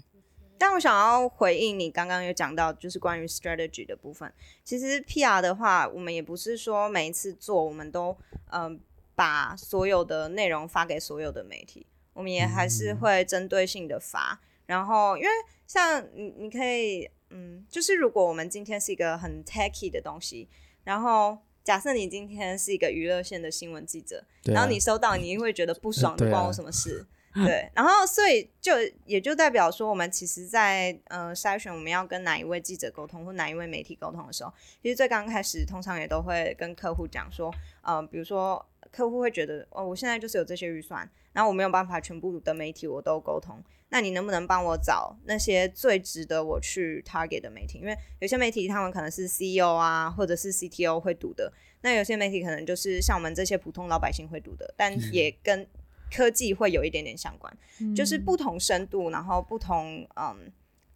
[0.57, 4.33] 但我想要回应你刚刚有讲到，就是关于 strategy 的部分。
[4.65, 8.17] 其实 PR 的话，我们也不是说每一次做我们都
[8.51, 8.79] 嗯、呃、
[9.15, 14.33] 把所有的内容发给所有的媒体，我们也还是会针对性的发。
[14.33, 15.29] 嗯、然后因为
[15.65, 17.09] 像你，你可以。
[17.31, 20.49] 嗯，就是如果我们今天是一个很 techy 的东西，
[20.83, 21.37] 然后
[21.69, 27.05] 假设你今天是一个娱乐线的新闻记者，啊、然后你收到，你会觉得不爽， 的，关我什么事？
[27.35, 28.71] 对，啊、对，然后所以就
[29.05, 34.51] 也就代表说，我们其实在，在呃筛选我们要跟哪一位记者沟通或哪一位媒体沟通的时候，
[34.81, 37.53] 其实最刚开始通常也都会跟客户讲说，
[37.83, 43.63] 呃，比如说客户会觉得，哦，我现在就是有这些预算，然后我没有办法全部的媒体我都沟通。
[43.91, 47.79] 那你能不能帮我找那些最值得我去 target 的媒体？
[47.79, 51.51] 因为有些媒体他们可能是 CEO 啊，或者是 CTO 会读的。
[51.81, 55.65] 那有些媒体可能就是像我们这些普通老百姓会读的，但也跟
[56.11, 57.51] 科技会有一点点相关。
[57.79, 60.51] 嗯、就是不同深度，然后不同嗯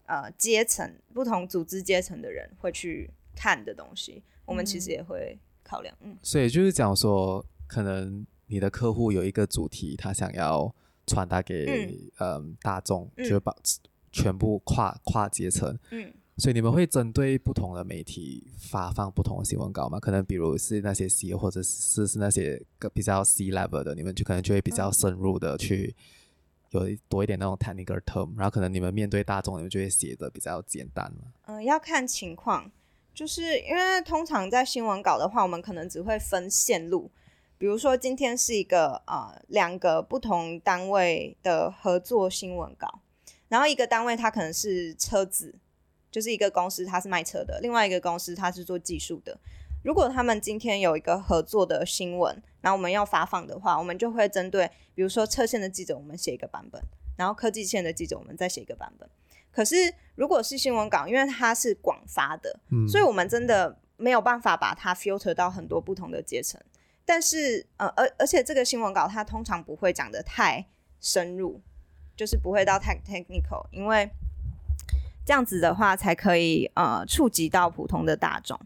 [0.05, 5.95] 呃阶层、不同组织阶层的人会去看的东西，我们其实也会考量。
[6.01, 10.75] 嗯，所以就是讲说，可能你的客户有一个主题，他想要。
[11.05, 11.65] 传达给
[12.17, 13.55] 嗯、呃、大众，嗯、就把
[14.11, 19.99] 全部跨跨阶层，嗯，所以你们会针对不同的媒体发放不同的新闻稿吗？
[19.99, 25.95] 可能比如是那些 C 或者是是那些个比较 C level 的，你们就可能就会比较深入的去、
[26.71, 31.33] 嗯、有多一点那种 technical term，然后可能你们面对大众，你们就会写的比较简单嘛。
[31.47, 32.71] 嗯、呃，要看情况，
[33.15, 37.09] 就是因为通常在新闻稿的话，我们可能只会分线路，
[37.63, 42.99] 比如说今天是一个呃两个不同单位的合作新闻稿，
[43.47, 45.55] 然后一个单位它可能是车子，
[46.11, 49.39] 就是一个公司它是卖车的，另外一个公司它是做技术的。
[49.81, 56.83] 如果他们今天有一个合作的新闻，然后我们要发放的话，我们就会针对，比如说车线的记者，我们写一个版本，
[57.15, 59.09] 然后科技线的记者，我们再写一个版本。
[59.53, 59.75] 可是
[60.15, 66.59] 如果是新闻稿，因为它是广发的，嗯，所以我们真的没有办法把它 filter 到很多不同的阶层。
[67.05, 70.65] 但是，呃，而而且这个新闻稿它通常不会讲得太
[71.01, 71.61] 深入，
[72.15, 74.09] 就是不会到太 technical，因为
[75.25, 78.59] 这样子的话才可以呃触及到普通的大众。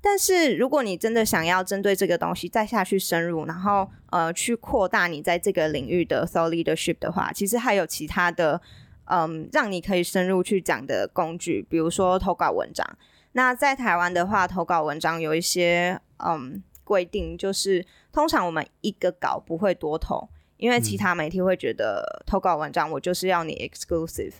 [0.00, 8.60] 但是，如果你真的想要针对这个东西再下去深入，然后呃去扩大你在这个领域的 thought leadership 的话，其实还有其他的
[9.06, 12.86] 嗯让你可以深入去讲的工具，比如说投稿文章。
[13.32, 20.28] 那在台湾的话，投稿文章有一些嗯规定，就是通常我们一个稿不会多投，
[20.58, 24.34] 因为其他媒体会觉得投稿文章我就是要你 exclusive，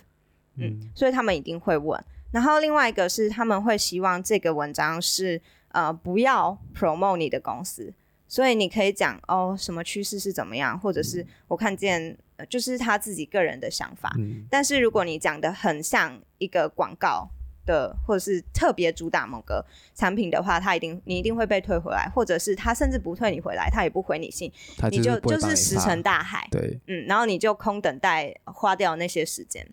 [0.55, 2.01] 嗯，嗯，所以他们一定会问。
[2.31, 5.41] 然后另外一个是他们会希望这个文章是。
[5.75, 7.93] 呃，不要 promote 你的公司，
[8.29, 14.15] 所以你可以讲哦，什么趋势是怎么样，或者是我看见，呃，就是他自己个人的想法。
[14.17, 14.45] 嗯。
[14.49, 17.29] 但是如果你讲的很像一个广告
[17.65, 24.51] 的，或者是特别主打某个产品的话，他一定你一定会被退回来，或者是他甚至不退你回来，他也不回你信，
[24.89, 26.47] 你就就是石沉大海。
[26.51, 29.67] 对，嗯，然后你就空等待花掉那些时间。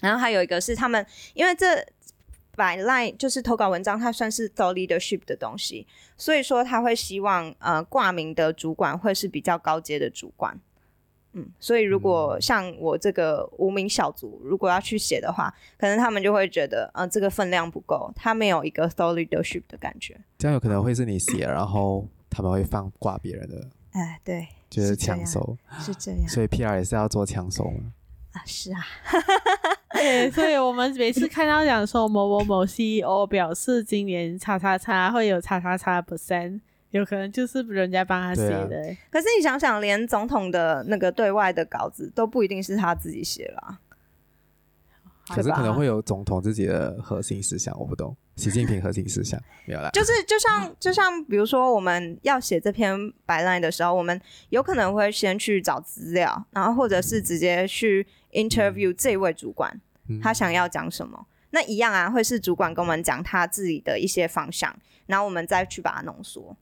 [0.00, 1.86] 然后还有一个是他们，因为这。
[2.56, 10.58] by line 就是投稿文章，它算是 thought leadership 的东西，所以说他会希望呃挂名的主管会是比较高阶的主管，
[11.38, 20.18] 嗯，所以如果像我这个无名小卒，如果要去写的话，可能他们就会觉得呃这个分量不够，他没有一个 thought leadership 的感觉。
[20.38, 27.92] 这样有可能会是你写，然后他们会放挂别人的，哎，对，就是抢手，是这样，所以 PR 也是要做抢手吗？
[28.32, 28.80] 啊，是啊。
[29.92, 36.60] 对，所以我们每次看到讲说某某某 CEO 表示今年叉叉叉会有叉叉叉 percent，
[36.96, 38.56] 有可能就是人家帮他写的。
[38.56, 38.96] 啊。
[39.10, 43.78] 可是你想想，连总统的那个对外的稿子都不一定是他自己写了。
[45.28, 48.16] 可是可能会有总统自己的核心思想，我不懂。
[48.36, 49.90] 习近平核心思想没有啦。
[49.90, 52.94] 就是就像就像比如说我们要写这篇
[53.26, 54.20] byline 的时候，我们
[54.50, 59.80] 有可能会先去找资料，然后或者是直接去 interview 这位主管。
[60.22, 61.26] 他想要讲什么？
[61.50, 64.76] 那一样啊，会是主管跟我们讲他自己的一些方向，
[65.06, 66.56] 然后我们再去把它浓缩。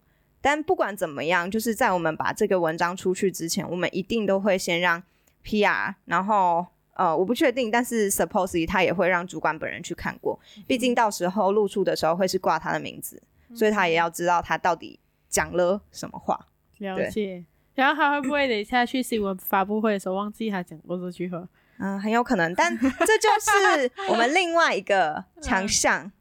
[0.44, 5.02] 但不管怎么样，就是在我们把这个文章出去之前，我们一定都会先让
[5.42, 13.22] PR，然后呃，我不确定，但是 supposedly 他也会让主管本人去看过，毕竟到时候露出的时候会是挂他的名字，
[13.54, 16.38] 所以他也要知道他到底讲了什么话。
[16.76, 17.42] 了解。
[17.74, 21.48] 然后他会不会等一下去新闻发布会的时候忘记他讲过这句话？
[21.78, 22.86] 嗯，很有可能，但这
[23.16, 26.12] 就是我们另外一个 强项，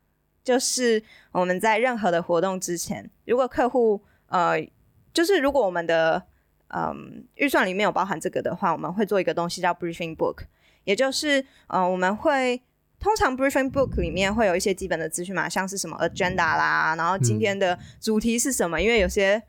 [0.45, 1.03] 就是
[1.33, 4.01] 我们在任何的活动之前，如果客户
[4.33, 4.67] 呃，
[5.13, 6.21] 就是如果我们的
[6.67, 10.39] 嗯预算里面有包含这个的话，我们会做一个东西叫 briefing book，
[10.83, 12.61] 也就是呃我们会
[12.99, 19.41] 通常 briefing book 里面会有一些基本的资讯嘛，像是什么 agenda 啦，然后今天的主题是什么，因为有些。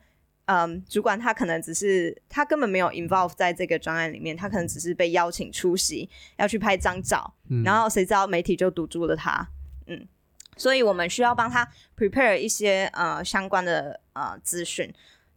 [0.47, 6.07] 嗯，主管他可能只是他根本没有 involve 在这个专案里面，他可能只是被邀请出席，
[6.37, 9.49] 要去拍张照，嗯、然后谁知道媒体就堵住了他，
[9.87, 10.07] 嗯，
[10.55, 14.93] 所以我们需要帮他 prepare 一些呃相关的呃资讯，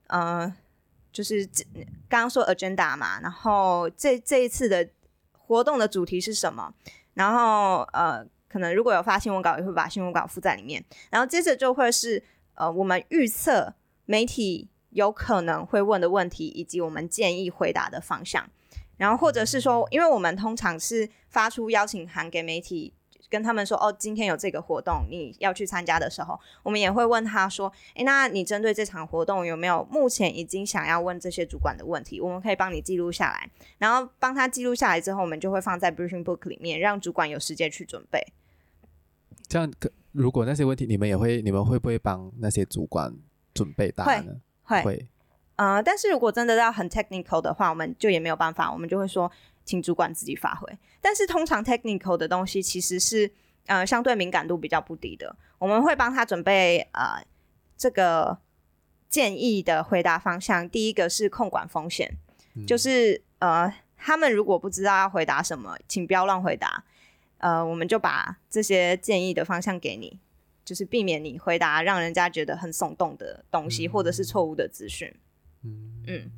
[0.06, 0.52] 呃，
[1.12, 1.46] 就是
[2.08, 4.88] 刚刚说 agenda 嘛，然后这这一次的
[5.32, 6.72] 活动的主题是什么，
[7.14, 12.22] 然后呃，可能如果有发新闻稿，也会把新闻稿附在里面，然后接着就会是
[12.54, 13.74] 呃我们预测
[14.06, 14.68] 媒体。
[14.90, 18.48] 有可能会问的问题，以及我们建议回答的方向，
[18.96, 22.94] 然后或者是说，因为我们通常是发出邀请函给媒体，
[23.30, 32.20] 跟他们说，哦，今天有这个活动，你要去参加的时候，我们也会问他说，诶，那你针对这场活动有没有目前已经想要问这些主管的问题？
[32.20, 38.20] 我们可以帮你记录下来，然后帮他记录下来之后，我们就会放在 briefing book 里面，让主管有时间去准备。
[39.46, 39.72] 这样，
[40.12, 43.14] 如果那些问题你们也会，你们会不会帮那些主管
[43.54, 44.32] 准备答案呢？
[44.62, 45.08] 会，会，
[45.56, 49.30] 呃，但是如果真的要很 technical 的话，我们就也没有办法，我们就会说，
[49.68, 50.66] 请主管自己发挥。
[50.98, 53.30] 但是通常 technical 的东西其实是，
[53.66, 57.22] 呃，相对敏感度比较不低的，我们会帮他准备，呃，
[57.76, 58.38] 这个
[59.10, 60.66] 建议的回答方向。
[60.70, 62.16] 第一个是控管风险，
[62.54, 66.84] 嗯、就是呃，他们如果不知道要回答什么，请不要乱回答。
[67.36, 70.18] 呃，我们就把这些建议的方向给你，
[70.64, 75.14] 就是避免你回答让人家觉得很耸动的东西，嗯、或者是错误的资讯。
[75.62, 76.30] 嗯嗯，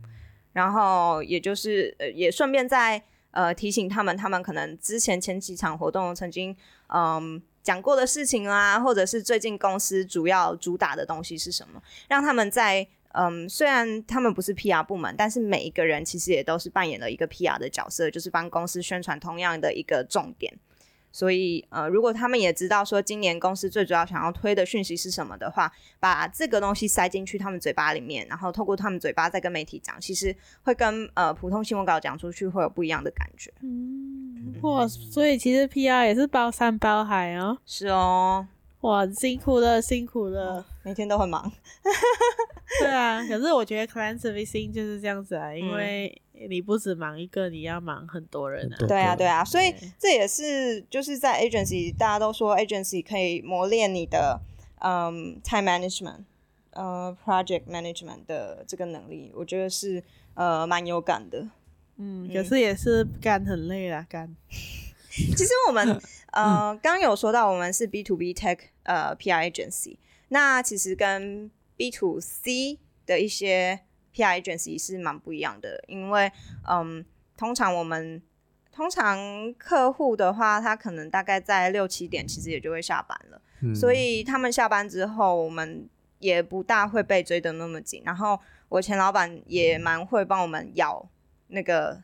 [0.53, 3.03] 然后也就是呃，也顺便再
[3.33, 6.57] 呃提醒他们，他们可能之前前几场活动曾经
[6.89, 12.87] 嗯讲过的事情啊，或者是最近公司主要主打的东西是什么，让他们在。
[13.13, 20.57] 嗯，虽然他们不是 PR 部门，但是每一个人其实也都是扮演了一个 PR 的角色，就是帮公司宣传同样的一个重点。
[21.13, 33.53] 所以，呃，如果他们也知道说今年公司最主要想要推的讯息是什么的话，把这个东西塞进去他们嘴巴里面，然后透过他们嘴巴再跟媒体讲，其实会跟呃普通新闻稿讲出去会有不一样的感觉。
[33.63, 37.59] 嗯，哇，所以其实 PR 也是包山包海哦。
[37.67, 38.47] 是哦。
[38.81, 41.53] 哇，辛苦了，辛苦了，每天都很忙。
[42.81, 48.77] 对啊，可是我觉得 client servicing 就是这样子啊，因为你不止忙一个，你要忙很多人啊。
[48.89, 54.41] 对啊，对啊，所以这也是就是在 agency，大家都说 agency 可以磨练你的
[54.79, 56.25] 嗯 time management，
[56.71, 60.03] 呃 project management 的这个能力，我觉得是
[60.35, 61.47] 呃蛮有感的。
[61.99, 64.35] 嗯，可是也是干很累啦，干。
[65.37, 66.01] 其实我们
[66.33, 69.97] 呃刚刚有说到，我们是 B to B tech 呃 PR agency，
[70.29, 73.81] 那其实跟 B to C 的一些
[74.15, 76.31] PR agency 是蛮不一样的，因为
[76.69, 77.05] 嗯，
[77.37, 78.23] 通常我们
[78.73, 85.89] 通常客户的话，他可能大概在六七点，其实也就会下班了，嗯，所以他们下班之后，我们
[86.21, 88.03] 也不大会被追得那么紧。
[88.05, 88.39] 然后
[88.69, 91.09] 我前老板也蛮会帮我们咬
[91.49, 92.01] 那个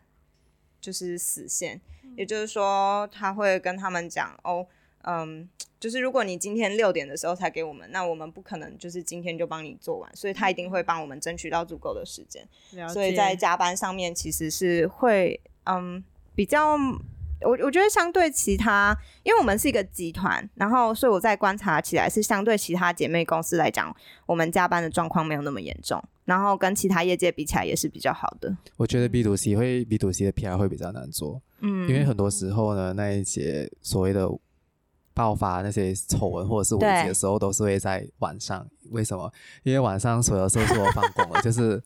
[0.87, 1.81] 就是死线。
[2.17, 4.65] 也就是说，他会跟他们讲哦，
[5.03, 5.49] 嗯，
[5.81, 12.47] 就是如果你今天六点的时候才给我们，那我们不可能就是今天就帮你做完，所以他一定会帮我们争取到足够的时间。
[12.89, 16.79] 所以在加班上面其实是会，嗯，比较。
[17.43, 28.57] 我我觉得相对其他，因为我们是一个集团，然后所以我在观察起来是相对其他姐妹公司来讲，我们加班的状况没有那么严重，然后跟其他业界比起来也是比较好的。
[28.77, 34.29] 我觉得 B to C 会 B to C 的 PR 会比较难做，嗯，因为很多时候呢，那一些所谓的
[35.13, 38.67] 爆发那些丑闻或者是危机的时候，都是会在晚上。
[38.91, 39.31] 为什么？
[39.63, 41.83] 因为晚上所有时候是我放工了，就是。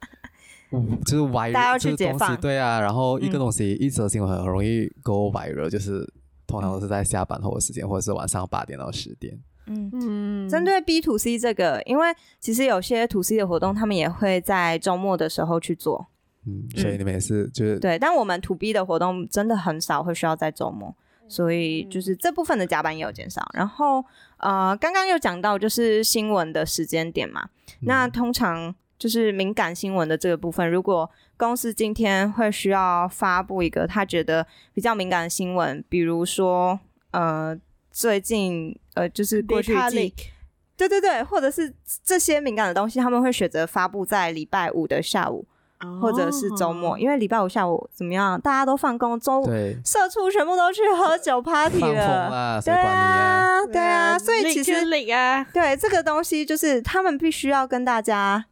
[0.73, 6.09] 嗯，就是 viral 就是东西，对啊，然后一个东西、嗯、一则新闻很容易 go viral，就是
[6.47, 9.37] 通常都是在下班后的时间，或者是晚上八点到十点。
[9.67, 12.07] 嗯嗯，针对 B to C 这个，因为
[12.39, 16.07] 其实有些 to C 的活动，他们也会在周末的时候去做。
[16.47, 20.95] 嗯，所以你们也是就是对，但我们 to B 的活动真的很少会需要在周末，
[21.27, 23.45] 所以就是这部分的加班也有减少。
[23.55, 24.05] 然后
[24.39, 27.49] 呃，刚刚又讲到就是新闻的时间点嘛，
[27.81, 28.73] 那通常。
[29.01, 36.79] 就是敏感新闻的这个部分，如果公司今天会需要发布一个他觉得比较敏感的新闻，比如说
[37.13, 37.57] 呃
[37.91, 40.13] 最近呃就是过去季，
[40.77, 41.73] 对对对，或者是
[42.05, 45.47] 这些敏感的东西，他们会选择发布在礼拜五的下午，
[45.79, 49.43] 哦、或者是周末，因为礼拜五下午怎么样，大家都放工，周
[49.83, 54.75] 社畜全部都去喝酒 party 了，对啊，对啊，所以其实
[55.15, 58.45] 啊，对这个东西就是他们必须要跟大家。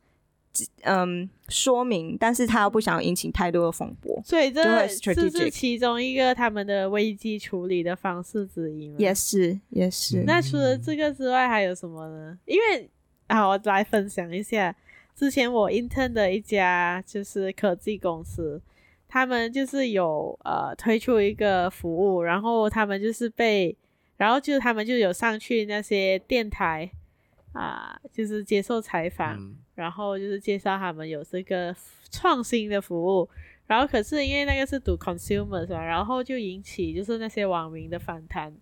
[0.82, 8.96] 嗯，说明，但是他又不想引起太多的风波，所以这是是是其中一个他们的危机处理的方式之一吗？
[8.99, 10.24] 也是，也是。
[10.26, 12.38] 那除了这个之外，还有什么呢？
[12.44, 12.90] 因为
[13.28, 14.74] 啊，我来分享一下，
[15.14, 18.61] 之前我 intern 的一家就是科技公司，
[19.07, 23.76] 他们就是有呃推出一个服务，然后他们就是被，
[24.16, 26.90] 然后就他们就有上去那些电台
[27.59, 29.36] 啊，就是接受采访。
[29.38, 31.72] 嗯然后就是介绍他们有这个
[32.11, 33.28] 创新的服务，
[33.68, 38.52] 然后可是因为那个是读 consumer 是吧，然后就引起就是那些网民的反弹。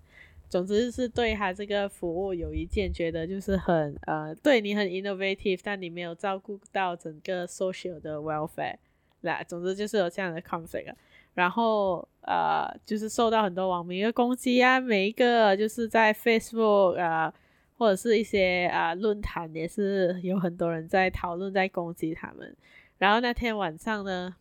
[0.50, 8.76] 总之是对他这个服务有一件，觉得就是很呃，对你很 innovative，但你没有照顾到整个 social 的 welfare。
[9.22, 10.92] 那总之就是有这样的 conflict。
[11.32, 17.32] 然后呃，就是受到很多网民的攻击啊，每一个就是在 Facebook 啊。
[17.78, 22.56] 或者是一些啊论坛也是有很多人在讨论，在攻击他们。
[22.96, 24.34] 然后那天晚上呢，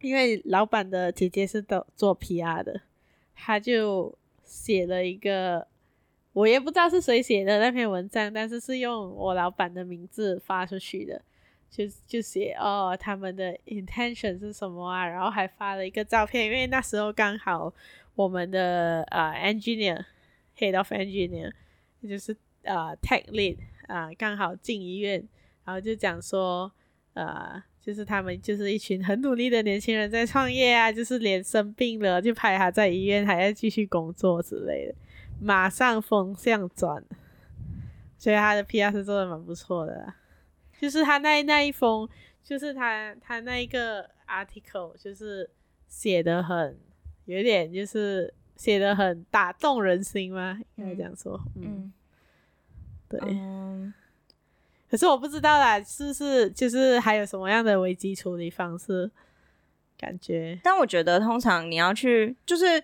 [0.00, 2.80] 因为老板的姐姐是做做 PR 的，
[3.36, 5.68] 他就写了一个，
[6.32, 11.22] 我也不知道是谁写的那篇文章，但是是用我老板的名字发出去的，
[11.70, 17.72] 就就写哦他们的 intention 是什么啊，然后还发了一个照片，因为那时候刚好
[18.16, 20.04] 我们的啊 engineer
[20.58, 21.52] head of engineer
[22.02, 22.36] 就是。
[22.68, 23.56] 呃，tech lead
[23.86, 25.26] 啊，刚好进医院，
[25.64, 26.70] 然后就讲说，
[27.14, 34.94] 呃，就是他们就是一群很努力的年轻人在创业啊，就是连生病了就拍他在医院还要继续工作之类的，
[35.40, 37.02] 马上风向转，
[38.18, 40.12] 所以他的 PR 是做的蛮不错的，
[40.78, 42.06] 就是他那那一封，
[42.44, 45.48] 就是他他那一个 article，就是
[45.86, 46.78] 写的很
[47.24, 50.60] 有点就是写的很打动人心吗？
[50.76, 51.90] 应该这样说，嗯
[53.08, 53.20] 对。
[53.24, 53.92] 嗯
[54.90, 59.10] 可是我不知道啦，是不是就是还有什么样的危机处理方式？
[59.98, 62.82] 感觉，但我觉得通常你要去，就是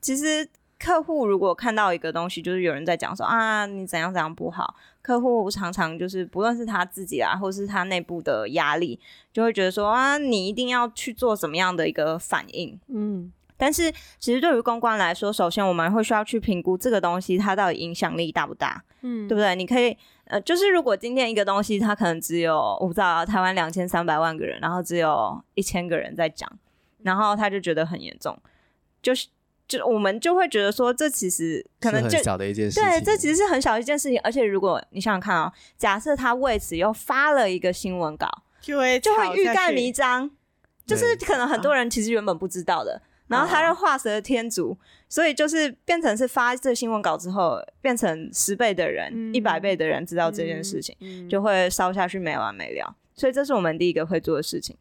[0.00, 0.48] 其实
[0.80, 8.98] 客户如果看到一个东西，就是有人在讲说啊，你怎样怎样不好，客户常常就是不论是他自己啊，或是他内部的压力，
[9.32, 13.30] 就会觉得说啊，你一定要去做什么样的一个反应，嗯。
[13.60, 19.54] 但是其实对于公关来说，首先我们会需要去评估这个东西它到底影响力大不大，嗯，对不对？
[19.54, 19.94] 你可以
[20.24, 26.50] 呃，就是如果今天一个东西它可能只有我不知道台湾两千三百万个人，然后只有一千个人在讲，
[27.02, 28.36] 然后他就觉得很严重，
[29.02, 29.28] 就是
[29.68, 34.18] 就我们就会觉得说，这其实可能就很小的一件事情，对，这其实是很小的一件事情。
[34.22, 38.28] 而且如果你想想看啊、哦，假设他为此又发了一个新闻稿，
[38.60, 40.30] 就会就会欲盖弥彰，
[40.86, 43.02] 就是可能很多人其实原本不知道的。
[43.30, 44.76] 然后他就画蛇添足，
[45.08, 52.96] 所以就是变成是发这新闻稿之后，变成十倍的人、一百、嗯、倍的人知道这件事情，嗯嗯、就会烧下去没完没了。
[53.14, 54.76] 所以这是我们第一个会做的事情。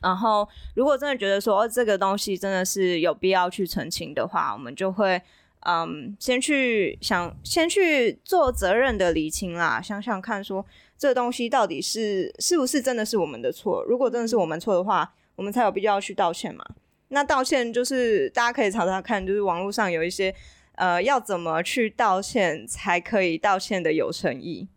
[0.00, 5.20] 然后，如果真的觉得说、哦、这个东西真的是有必要去澄清的话，我们就会
[5.66, 10.64] 嗯，先去想，先去做责任的厘清啦，想想看说
[10.96, 13.84] 这东西到底是是不是真的是我们的错。
[13.84, 16.64] 如果真的是我们错的话，我们才有必要去道歉嘛。
[17.08, 20.34] 那道歉就是大家可以查查看，就是网络上有一些
[20.74, 24.68] 呃要怎么去道歉才可以道歉的有诚意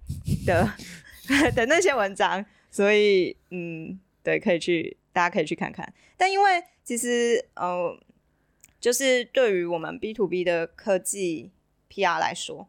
[0.46, 0.68] 的
[1.56, 5.94] 的那些文章，所以嗯，对，可以去大家可以去看看。
[6.18, 7.98] 但因为其实呃，
[8.80, 11.52] 就是对于我们 B to B 的科技
[11.90, 12.68] PR 来说，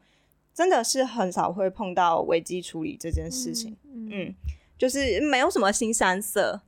[0.52, 4.34] 真的是很少会碰到危机处理这件事情，嗯，嗯，
[4.76, 6.62] 就是没有什么新三色。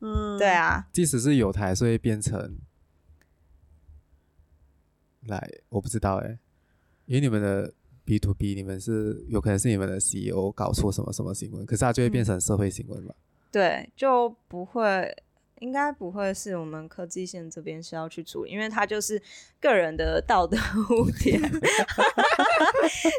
[0.00, 2.58] 嗯，对啊，即使是有台，所以变成
[5.26, 6.38] 来，我不知道哎，
[7.06, 7.72] 因为你们的
[8.04, 13.14] B to B，你们是有可能是你们的 CEO 搞错什么什么新闻，可是它就会变成社会新闻嘛？
[13.50, 15.16] 对，就不会，
[15.60, 19.20] 应该不会是我们科技线这边是要去处理，因为它就是
[19.58, 20.56] 个人的道德
[20.90, 21.40] 污点。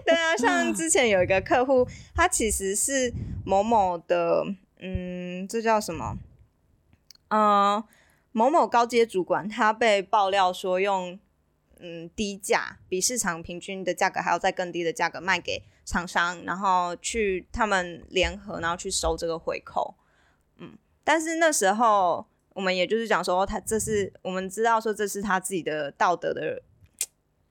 [0.05, 3.11] 对啊，像之前有一个客户，他其实是
[3.43, 4.45] 某某的，
[4.80, 6.17] 嗯，这叫什么？
[7.30, 7.84] 嗯，
[8.32, 11.19] 某某高阶主管他被爆料说用
[11.80, 19.95] 嗯低价，比市场平均的价格还要再更低的价格卖给厂商，然后去他们联合，然后去收这个回扣。
[20.57, 26.61] 嗯，但是那时候我们也就是讲说，他这是我们知道说这是他自己的道德的，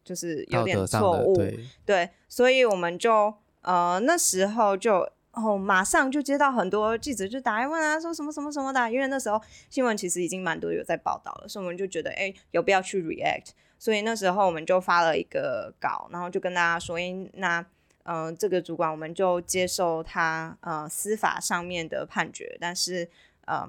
[0.05, 5.09] 就是有点错误，对，对，所以我们就呃那时候就。
[5.37, 17.61] 然后马上就接到很多记者就打来问啊，说什么什么什么的，因为那时候新闻其实已经蛮多有在报道了，所以我们就觉得哎，有必要去 react，所以那时候我们就发了一个稿，然后就跟大家说，哎，那
[18.05, 23.05] 嗯、呃，这个主管我们就接受他呃司法上面的判决，但是
[23.45, 23.69] 嗯、呃，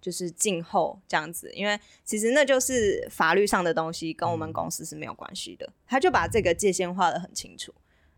[0.00, 7.72] 就是静候这样子，因为其实那就是法律上的东西，跟我们公司是没有关系的，他就把这个界限画得很清楚，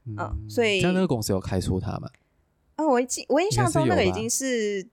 [0.06, 2.08] 嗯，呃、所以那那个公司有开除他吗？
[2.78, 4.86] 哦，我记我印象中那个已经是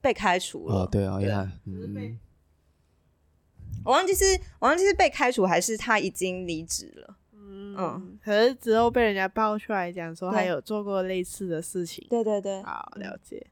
[0.00, 0.82] 被开除了。
[0.82, 2.18] 哦，对啊，呀，嗯，
[3.84, 4.24] 我忘记是，
[4.58, 7.16] 我忘记是被开除还是他已经离职了。
[7.32, 12.04] 嗯，嗯，可是之后被人家爆出来讲说还有做过类似的事情。
[12.10, 13.46] 对对对，好了解。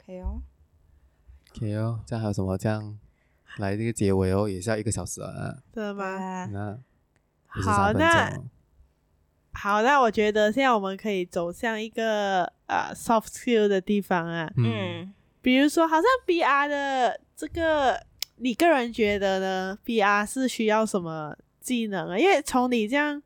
[0.00, 0.42] OK 哦
[1.54, 2.58] ，OK 哦，这样还有什么？
[2.58, 2.98] 这样
[3.58, 5.62] 来这个结尾哦，也是要一个小时啊？
[5.72, 6.46] 对吗？
[6.46, 6.78] 那
[7.46, 8.36] 好，那。
[9.56, 17.98] 好，那我觉得现在我们可以走向一个呃 soft skill 的地方啊，嗯，比如说好像 BR 的这个，
[18.36, 22.18] 你个人觉得呢？BR 是需要什么技能啊？
[22.18, 23.22] 因为从你这样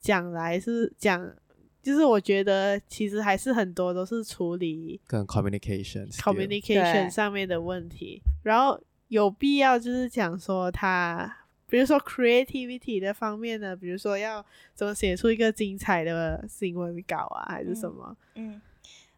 [0.00, 1.34] 讲来是讲，
[1.82, 11.38] 就是我觉得其实还是很多都是处理跟 communication communication 上面的问题，然后有必要就是讲说他。
[11.68, 14.44] 比如说 creativity 的方面呢，比如说要
[14.74, 18.16] 怎么写出一个精彩的新闻稿啊，还是什么？
[18.34, 18.60] 嗯，嗯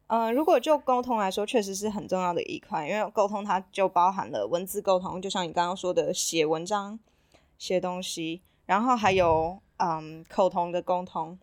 [0.06, 6.98] 呃，如果就沟通来说，确实是很重要的一块，因为沟通它就包含了文字沟通，就像你刚刚说的写文章、
[7.58, 11.38] 写东西，然后还有嗯口头的沟通，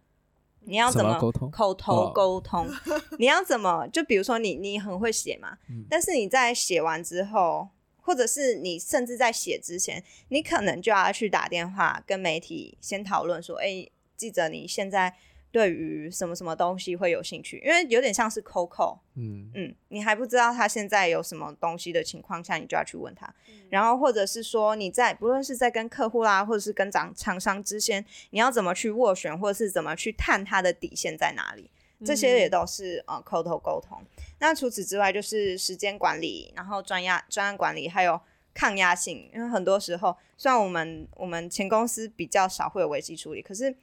[0.61, 1.51] 你要怎么沟通？
[1.51, 2.67] 口头沟通，
[3.19, 3.87] 你要怎么？
[3.89, 7.67] 就比如说你你很会写嘛，嗯、但是你在写完之后，
[8.05, 15.15] 或者是你甚至在写之前，你可能就要去打电话跟媒体先讨论说，哎、欸，记者你现在。
[15.51, 17.63] 对于什么什么东西会有兴趣？
[17.65, 23.25] 因为有点像是 call，嗯嗯，你还不知道他现在有什么东西的情况下，你就要去问他。
[23.47, 31.71] 嗯、然后或者是说你在不论是在跟客户啦，或者是跟厂厂商之间，你要怎么去斡旋，或者是怎么去探他的底线在哪里？
[32.03, 34.01] 这些也都是呃口头沟通。
[34.39, 38.19] 那除此之外，就是时间管理，然后专压专案管理，还有
[38.53, 39.29] 抗压性。
[39.33, 43.75] 因为很多时候，虽然我们我们前公司比较少会有危机处理，可是。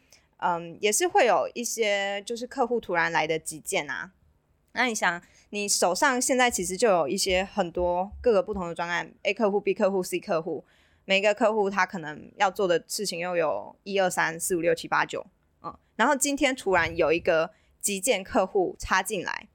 [0.44, 4.10] 嗯，也是会有一些，就是客户突然来的急件啊。
[4.72, 10.64] 那你想，你手上现在其实就有一些很多各个不同的专案，A 客户、B 客户、C 客户，
[11.04, 15.24] 每一个客户他可能要做的事情又有一二三四五六七八九，
[15.62, 17.52] 嗯，然后今天突然有一个
[17.82, 19.48] 急件客户插进来，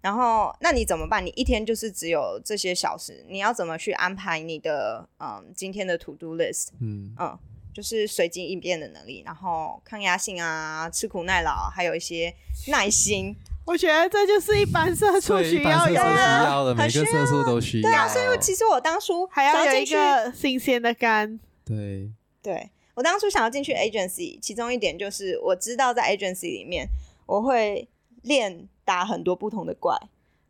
[0.00, 1.24] 然后那你怎么办？
[1.24, 6.70] 你一天就是只有这些小时，你要怎么去安排你的嗯今天的 to do list？
[6.80, 7.38] 嗯嗯。
[7.70, 12.34] 就是随机应变的能力，然后抗压性啊，吃苦耐劳，还有一些
[12.66, 13.32] 耐心。
[13.64, 17.88] 我觉得这就是一般社畜需要的，要每个社畜都需要。
[17.88, 21.38] 对啊，所以其实我当初还要有一个新鲜的肝。
[21.64, 22.10] 对，
[22.42, 26.88] 对我当初想要进去 agency，其中一点就是我知道在 agency 里面，
[27.28, 27.88] 我会
[28.22, 29.96] 练打很多不同的怪，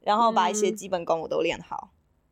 [0.00, 1.90] 然后把一些基本功我都练好。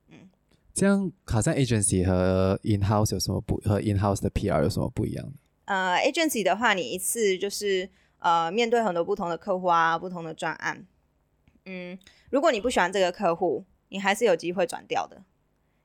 [0.08, 0.30] 嗯
[0.72, 5.32] 这样好像 agency 和 in house 有什么不和 in house 的 PR 有什么不一样？
[5.64, 7.88] 呃，agency 的话，你一次就是
[8.18, 10.86] 呃面对很多不同的客户啊，不同的专案。
[11.64, 11.98] 嗯，
[12.30, 15.22] 如果你不喜欢这个客户，你还是有机会转掉的。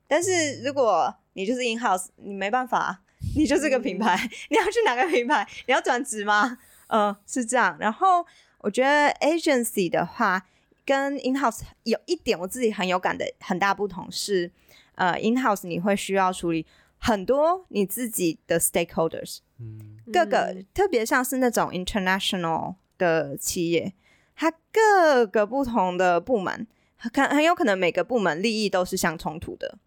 [0.06, 3.02] 但是如果你就是 in house，你没办法，
[3.34, 4.16] 你就是个品牌，
[4.50, 5.48] 你要去哪个品牌？
[5.66, 6.58] 你要转职吗？
[6.88, 7.74] 嗯、呃，是这样。
[7.80, 8.26] 然后
[8.62, 10.46] 我觉得 agency 的话
[10.86, 14.50] 跟 in house 有一点我自己很有感的很大不同是。
[14.94, 16.66] 呃，in house 你会需要处理
[16.98, 23.94] 很多你自己的 stakeholders，嗯，各个特别像是那种 international 的企业，
[24.36, 26.66] 它各个不同的部门，
[26.98, 29.78] 很很有可能每个部门利益都是相冲突的，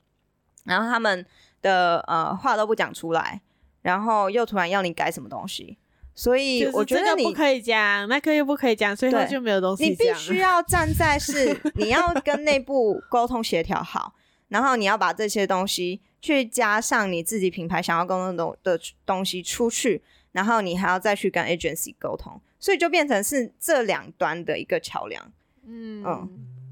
[0.64, 1.24] 然后他们
[1.62, 3.42] 的呃话都不讲出来，
[3.84, 5.78] 然后又突然要你改什么东西，
[6.16, 9.92] 所以我觉得你不可以讲，那个又不可以讲，所以就没有东西讲。
[9.92, 14.16] 你必须要站在是 你要跟内部沟通协调好。
[14.48, 20.02] 然后你要把这些东西去加上你自己品牌想要沟通的东西出去，
[20.32, 25.34] 然后你还要再去跟 agency 沟通，所以就变成是这两端的一个桥梁。
[25.66, 26.30] 嗯嗯，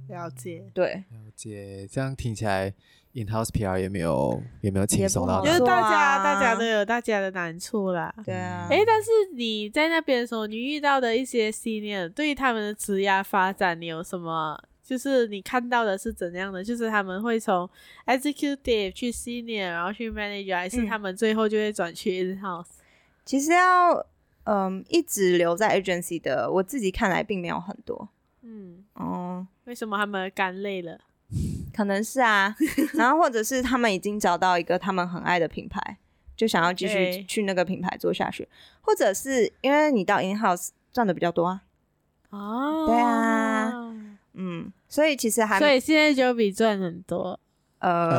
[0.07, 1.87] 了解，对，了解。
[1.91, 2.71] 这样听起来
[3.13, 8.13] ，in-house PR 也没有也没有轻松到，就是大家大家都有大家的难处啦。
[8.25, 14.61] 对啊，哎，但是你在那边的时候，你遇到的一些 senior 对于他们的职业发展，你有什么？
[14.83, 16.61] 就是你看到的是怎样的？
[16.61, 17.67] 就是他们会从
[18.05, 22.67] executive 去 senior，然后去 manager，还是他们最后就会转去 in house？
[23.23, 24.05] 其实要
[24.43, 28.09] 嗯一直留在 agency 的，我自己看来并没有很多。
[28.41, 30.99] 嗯哦，嗯、为什么他们干累了？
[31.73, 32.55] 可能是啊，
[32.93, 35.97] 然后或者是他们已经找到一个他们很爱的品牌，
[36.35, 38.47] 就想要继续去那个品牌做下去，
[38.81, 41.61] 或者是因为你到 in house 赚的比较多啊。
[42.29, 43.71] 哦，对啊。
[44.35, 47.39] 嗯，所以其实还所以现在就比赚很多，
[47.77, 48.09] 呃，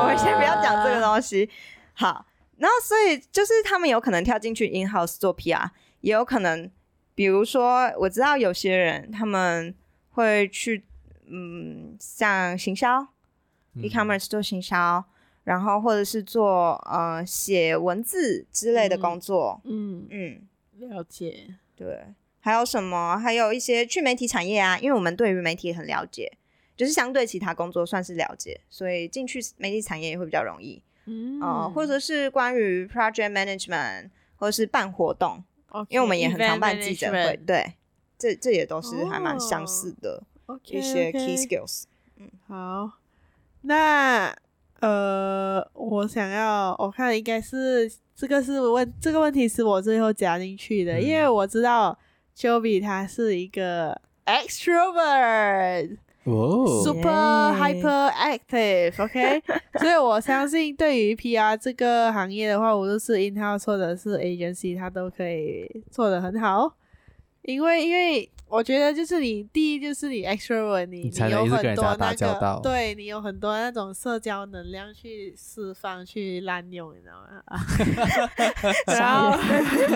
[0.00, 1.48] 我们先不要讲这个东西。
[1.94, 2.26] 好，
[2.56, 6.68] 然后所以就是他们有可能跳进去 in house 做 PR，也有可能，
[7.14, 9.72] 比如说我知道有些人他们
[10.10, 10.84] 会去，
[11.32, 13.00] 嗯，像行销、
[13.74, 15.02] 嗯、e-commerce 做行销，
[15.44, 19.60] 然后或者是做呃写文字之类的工作。
[19.64, 20.42] 嗯嗯，
[20.78, 22.04] 嗯了解，对。
[22.44, 23.16] 还有什么？
[23.18, 26.36] 还有一些去媒体产业啊，因为我们对于媒体很了解，
[26.76, 30.82] 就是相对其他工作算是了解，所以进去媒体产业也会比较容易。
[31.04, 37.74] 嗯、呃，或者是关于 project management，或者是办活动，Okay, 因为我们也很常办记者会，对，
[38.18, 40.20] 这这也都是还蛮相似的
[40.66, 41.84] 一些 key skills。
[42.18, 42.90] 嗯，好，
[43.62, 44.34] 那
[44.80, 51.98] 呃，我想要，我看应该是这个是问这个问题是我最后加进去的，嗯、因为我知道。
[52.34, 59.42] Joby 他是一个 extrovert，哦，super hyper active，OK，
[59.78, 66.74] 所以我相信对于 PR 这个行业的话，无论是 in house 或者是 agency，他都可以做得很好。
[67.42, 77.42] 因为因为我觉得就是你第一就是你 extrovert，你你有很多那个，对你有很多那种社交能量去释放去滥用，你知道吗？
[78.94, 79.38] 然后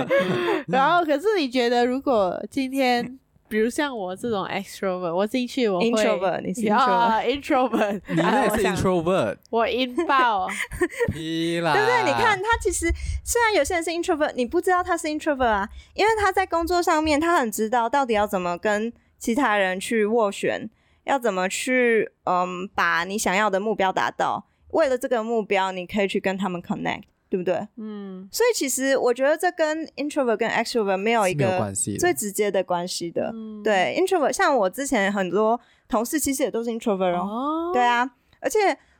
[0.68, 3.18] 然后可是你觉得如果今天。
[3.48, 10.48] 比如像我这种 extrovert，我进去我会 introvert，你是 introvert，introvert，你也是 introvert，我引爆，
[11.12, 12.04] 对不对？
[12.04, 12.92] 你看他其实
[13.24, 20.68] 虽然有些人是 introvert，你不知道他是 introvert 啊，因为他在工作上面他很知道到底要怎么跟其他人去斡旋，
[21.04, 27.02] 要怎么去嗯把你想要的目标达到，为了这个目标，你可以去跟他们 connect。
[27.28, 27.66] 对不对？
[27.76, 33.26] 嗯，所以其实我觉得这跟 introvert 跟 extrovert 没有一个最直接的关系的。
[33.26, 37.20] 系的对，introvert 像我之前很多同事其实也都是 introvert 哦。
[37.20, 38.08] 哦对啊，
[38.40, 38.58] 而且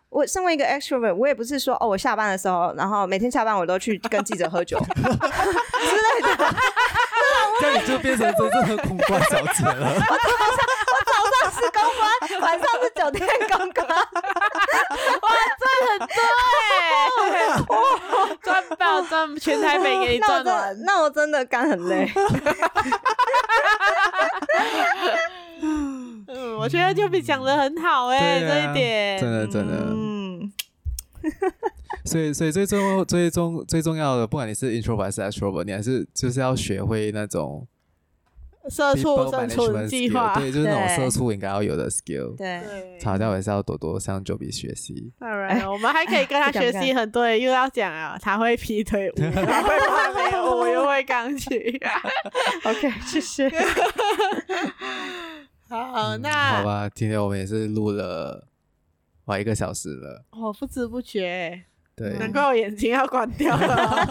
[0.08, 6.36] 我身为一个 extrovert，我也不是说哦，我下班的时候，然后每天下班我都去跟记者喝酒 之类的。
[7.60, 9.88] 这样你就变成真正的公关小姐了。
[9.96, 10.46] 我早上
[10.92, 11.15] 我早上
[11.56, 13.88] 是公关，晚上是酒店公关。
[13.88, 13.96] 哇，
[15.58, 16.14] 赚很多
[17.22, 17.34] 哎！
[17.68, 17.74] 哇，
[18.42, 18.46] 赚
[18.78, 22.12] 爆赚全台北给你赚完，那我真的肝很累。
[25.62, 29.74] 嗯，我觉得就比讲的很好 哎，这一点真的真的。
[29.90, 30.52] 嗯。
[32.04, 37.66] 所以，所以最重最重最重要的，不管你是 introvert 还是 extrovert，你还是就是要学会那种
[38.70, 42.36] 社畜生存计划，对，就是那种社畜应该要有的 skill。
[42.36, 45.12] 对，吵架也是要多多向 Jobbit 学习。
[45.18, 51.58] 当然，我们还可以跟他学习很多，又要讲啊，他会劈腿舞， 他会芭蕾舞，我又会钢琴。
[52.64, 53.50] OK，谢谢。
[55.68, 58.48] 好，那好吧，今天我们也是录了
[59.24, 61.64] 快一个小时了，我不知不觉。
[61.96, 64.06] 对，难怪我眼睛要关掉了。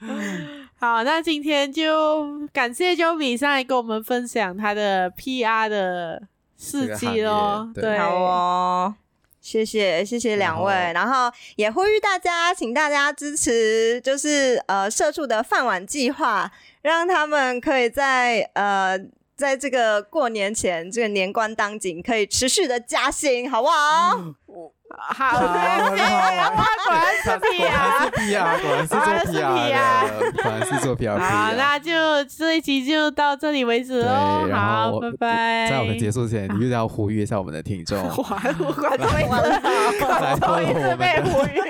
[0.78, 6.22] 好，那今天就感谢 Jobbit 上来跟我们分享他的 PR 的
[6.58, 7.68] 事迹喽。
[7.74, 8.94] 对，好哦，
[9.40, 16.50] 谢谢谢谢两位，然后，然后也呼吁大家，请大家支持，就是呃社畜的饭碗计划，
[16.82, 18.98] 让他们可以在呃
[19.34, 24.16] 在这个过年前这个年关当紧，可以持续的加薪，好不好？
[24.18, 24.34] 嗯
[24.88, 31.18] 好，果然是 PR，果然是 PR， 果然是做 PR。
[31.18, 31.92] 好，那就
[32.24, 34.48] 这一集就到这里为止喽。
[34.52, 35.70] 好，拜拜。
[35.70, 37.98] 在我们结束前，你又要呼吁一下我们的听众。
[38.00, 41.60] 我我快终于了，终于是被呼吁。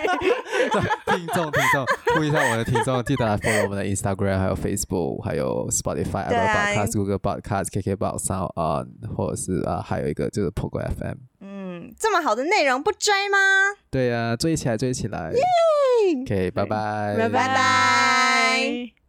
[1.07, 11.17] 听众听众，呼吁一下我们的听众，记得来 follow 我们的 Instagram，还有 Facebook，还有 Spotify、Apple Podcast、Google Podcast、KKBox、Sound On，或者是啊，还有一个就是 Pogo FM。
[11.99, 13.39] 这么好的内容不追吗？
[13.91, 15.33] 对呀、啊，追起来，追起来。
[15.33, 15.41] 耶
[16.23, 19.06] ！OK，拜拜，拜拜。